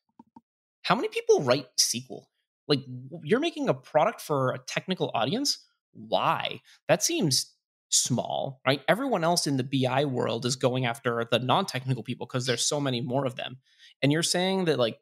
"How 0.82 0.94
many 0.94 1.08
people 1.08 1.42
write 1.42 1.66
SQL? 1.78 2.24
Like 2.68 2.80
you're 3.22 3.40
making 3.40 3.68
a 3.68 3.74
product 3.74 4.20
for 4.20 4.52
a 4.52 4.58
technical 4.58 5.10
audience? 5.14 5.58
Why? 5.92 6.60
That 6.88 7.02
seems 7.02 7.54
small, 7.88 8.60
right? 8.64 8.82
Everyone 8.88 9.24
else 9.24 9.46
in 9.46 9.56
the 9.56 9.64
BI 9.64 10.04
world 10.04 10.46
is 10.46 10.54
going 10.54 10.86
after 10.86 11.26
the 11.30 11.40
non-technical 11.40 12.04
people 12.04 12.26
because 12.26 12.46
there's 12.46 12.64
so 12.64 12.80
many 12.80 13.00
more 13.00 13.26
of 13.26 13.34
them. 13.34 13.58
And 14.00 14.12
you're 14.12 14.22
saying 14.22 14.66
that 14.66 14.78
like 14.78 15.00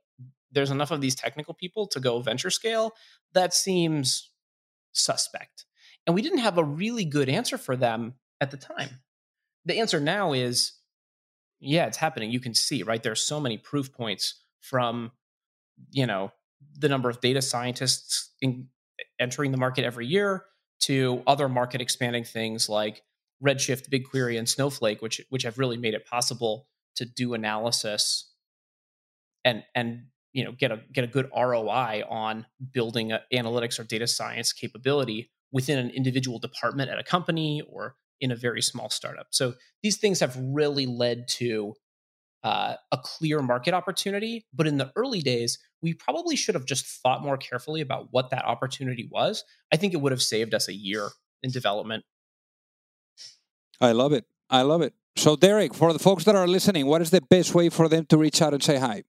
there's 0.51 0.71
enough 0.71 0.91
of 0.91 1.01
these 1.01 1.15
technical 1.15 1.55
people 1.55 1.87
to 1.89 2.01
go 2.01 2.21
venture 2.21 2.51
scale? 2.51 2.93
That 3.35 3.53
seems 3.53 4.31
suspect. 4.93 5.67
And 6.07 6.15
we 6.15 6.23
didn't 6.23 6.39
have 6.39 6.59
a 6.59 6.65
really 6.65 7.05
good 7.05 7.29
answer 7.29 7.59
for 7.59 7.77
them 7.77 8.15
at 8.41 8.51
the 8.51 8.57
time. 8.57 9.01
The 9.69 9.79
answer 9.79 10.01
now 10.01 10.33
is 10.33 10.73
yeah, 11.61 11.87
it's 11.87 11.97
happening. 11.97 12.31
You 12.31 12.41
can 12.41 12.55
see, 12.55 12.83
right? 12.83 13.03
There's 13.03 13.23
so 13.23 13.41
many 13.41 13.59
proof 13.59 13.93
points 13.93 14.43
from, 14.61 15.13
you 15.91 16.07
know, 16.07 16.33
the 16.79 16.89
number 16.89 17.11
of 17.11 17.21
data 17.21 17.43
scientists 17.43 18.33
in, 18.41 18.69
entering 19.19 19.53
the 19.53 19.59
market 19.59 19.85
every 19.85 20.07
year 20.07 20.45
to 20.81 21.23
other 21.27 21.49
market 21.49 21.81
expanding 21.81 22.25
things 22.25 22.69
like 22.69 23.03
Redshift, 23.45 23.89
BigQuery, 23.91 24.39
and 24.39 24.49
Snowflake, 24.49 25.03
which 25.03 25.21
which 25.29 25.43
have 25.43 25.59
really 25.59 25.77
made 25.77 25.95
it 25.95 26.07
possible 26.07 26.67
to 26.97 27.05
do 27.05 27.35
analysis 27.35 28.33
and 29.45 29.63
and 29.75 30.07
you 30.33 30.45
know 30.45 30.53
get 30.53 30.73
a 30.73 30.81
get 30.93 31.05
a 31.05 31.09
good 31.09 31.29
ROI 31.37 32.05
on 32.09 32.47
building 32.73 33.13
analytics 33.33 33.79
or 33.79 33.85
data 33.85 34.07
science 34.07 34.53
capability 34.53 35.31
within 35.53 35.79
an 35.79 35.91
individual 35.91 36.39
department 36.39 36.91
at 36.91 36.99
a 36.99 37.05
company 37.05 37.63
or 37.69 37.97
in 38.21 38.31
a 38.31 38.37
very 38.37 38.63
small 38.63 38.91
startup. 38.91 39.29
So 39.31 39.55
these 39.83 39.99
things 39.99 40.21
have 40.21 40.37
really 40.39 40.87
led 40.87 41.29
to 41.29 41.75
uh, 42.45 42.75
a 42.93 42.99
clear 42.99 43.43
market 43.43 43.75
opportunity. 43.75 44.47
But 44.53 44.67
in 44.67 44.79
the 44.79 44.93
early 44.97 45.21
days, 45.21 45.59
we 45.83 45.95
probably 45.95 46.37
should 46.37 46.55
have 46.55 46.65
just 46.65 46.87
thought 47.03 47.23
more 47.23 47.37
carefully 47.37 47.81
about 47.81 48.09
what 48.11 48.31
that 48.31 48.45
opportunity 48.45 49.09
was. 49.11 49.45
I 49.73 49.77
think 49.77 49.95
it 49.95 49.99
would 49.99 50.13
have 50.13 50.23
saved 50.23 50.55
us 50.55 50.69
a 50.69 50.75
year 50.75 51.11
in 51.43 51.51
development. 51.51 52.05
I 53.81 53.93
love 53.93 54.13
it. 54.13 54.25
I 54.51 54.63
love 54.63 54.83
it. 54.83 54.95
So, 55.17 55.37
Derek, 55.37 55.75
for 55.75 55.93
the 55.93 55.99
folks 55.99 56.25
that 56.25 56.37
are 56.37 56.47
listening, 56.47 56.87
what 56.87 57.03
is 57.03 57.11
the 57.11 57.21
best 57.21 57.55
way 57.55 57.69
for 57.69 57.89
them 57.89 58.07
to 58.07 58.17
reach 58.17 58.41
out 58.41 58.55
and 58.55 58.63
say 58.63 58.79
hi? 58.79 59.03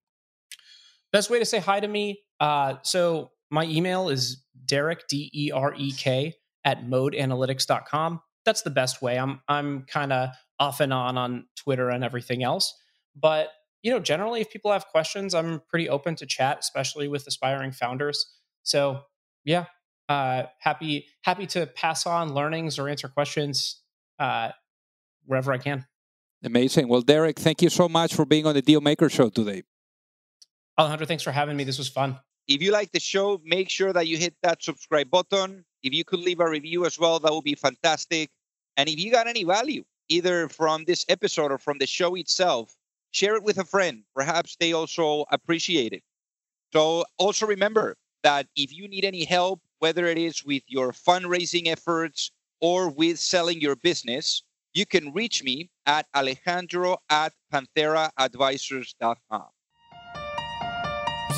Best 1.11 1.29
way 1.29 1.39
to 1.39 1.45
say 1.45 1.59
hi 1.59 1.79
to 1.79 1.87
me. 1.87 2.21
Uh, 2.39 2.75
so, 2.81 3.31
my 3.51 3.63
email 3.65 4.09
is 4.09 4.43
Derek, 4.65 5.07
D 5.07 5.29
E 5.33 5.51
R 5.51 5.73
E 5.75 5.91
K, 5.91 6.35
at 6.65 6.83
modeanalytics.com. 6.83 8.21
That's 8.45 8.61
the 8.61 8.69
best 8.69 9.01
way. 9.01 9.17
I'm, 9.17 9.41
I'm 9.47 9.83
kind 9.83 10.13
of 10.13 10.29
off 10.59 10.79
and 10.79 10.93
on 10.93 11.17
on 11.17 11.45
Twitter 11.55 11.89
and 11.89 12.03
everything 12.03 12.43
else. 12.43 12.73
But 13.15 13.49
you 13.81 13.91
know, 13.91 13.99
generally, 13.99 14.41
if 14.41 14.51
people 14.51 14.71
have 14.71 14.87
questions, 14.87 15.33
I'm 15.33 15.61
pretty 15.69 15.87
open 15.87 16.15
to 16.15 16.25
chat, 16.25 16.59
especially 16.59 17.07
with 17.07 17.25
aspiring 17.27 17.71
founders. 17.71 18.25
So 18.63 19.03
yeah, 19.45 19.65
uh, 20.09 20.43
happy 20.59 21.07
happy 21.21 21.45
to 21.47 21.65
pass 21.67 22.05
on 22.05 22.33
learnings 22.33 22.77
or 22.77 22.89
answer 22.89 23.07
questions 23.07 23.81
uh, 24.19 24.49
wherever 25.25 25.53
I 25.53 25.57
can. 25.57 25.85
Amazing. 26.43 26.87
Well, 26.87 27.01
Derek, 27.01 27.37
thank 27.39 27.61
you 27.61 27.69
so 27.69 27.89
much 27.89 28.13
for 28.13 28.25
being 28.25 28.45
on 28.45 28.53
the 28.53 28.61
Deal 28.61 28.81
Maker 28.81 29.09
Show 29.09 29.29
today. 29.29 29.63
Alejandro, 30.77 31.05
thanks 31.05 31.23
for 31.23 31.31
having 31.31 31.57
me. 31.57 31.65
This 31.65 31.77
was 31.77 31.89
fun. 31.89 32.17
If 32.47 32.61
you 32.61 32.71
like 32.71 32.91
the 32.91 32.99
show, 32.99 33.41
make 33.43 33.69
sure 33.69 33.91
that 33.91 34.07
you 34.07 34.17
hit 34.17 34.35
that 34.43 34.63
subscribe 34.63 35.09
button. 35.09 35.65
If 35.83 35.93
you 35.93 36.03
could 36.03 36.19
leave 36.19 36.39
a 36.39 36.49
review 36.49 36.85
as 36.85 36.99
well, 36.99 37.19
that 37.19 37.31
would 37.31 37.43
be 37.43 37.55
fantastic. 37.55 38.29
And 38.77 38.89
if 38.89 38.99
you 38.99 39.11
got 39.11 39.27
any 39.27 39.43
value, 39.43 39.83
either 40.09 40.49
from 40.49 40.83
this 40.85 41.05
episode 41.09 41.51
or 41.51 41.57
from 41.57 41.77
the 41.77 41.87
show 41.87 42.15
itself, 42.15 42.75
share 43.11 43.35
it 43.35 43.43
with 43.43 43.57
a 43.57 43.65
friend. 43.65 44.03
Perhaps 44.15 44.57
they 44.59 44.73
also 44.73 45.25
appreciate 45.31 45.93
it. 45.93 46.03
So 46.73 47.05
also 47.17 47.45
remember 47.45 47.95
that 48.23 48.47
if 48.55 48.73
you 48.73 48.87
need 48.87 49.05
any 49.05 49.23
help, 49.23 49.61
whether 49.79 50.05
it 50.07 50.17
is 50.17 50.43
with 50.43 50.63
your 50.67 50.91
fundraising 50.91 51.67
efforts 51.67 52.31
or 52.61 52.89
with 52.89 53.19
selling 53.19 53.61
your 53.61 53.75
business, 53.75 54.43
you 54.73 54.85
can 54.85 55.13
reach 55.13 55.43
me 55.43 55.69
at 55.85 56.05
alejandro 56.15 56.97
at 57.09 57.33
pantheraadvisors.com. 57.51 59.47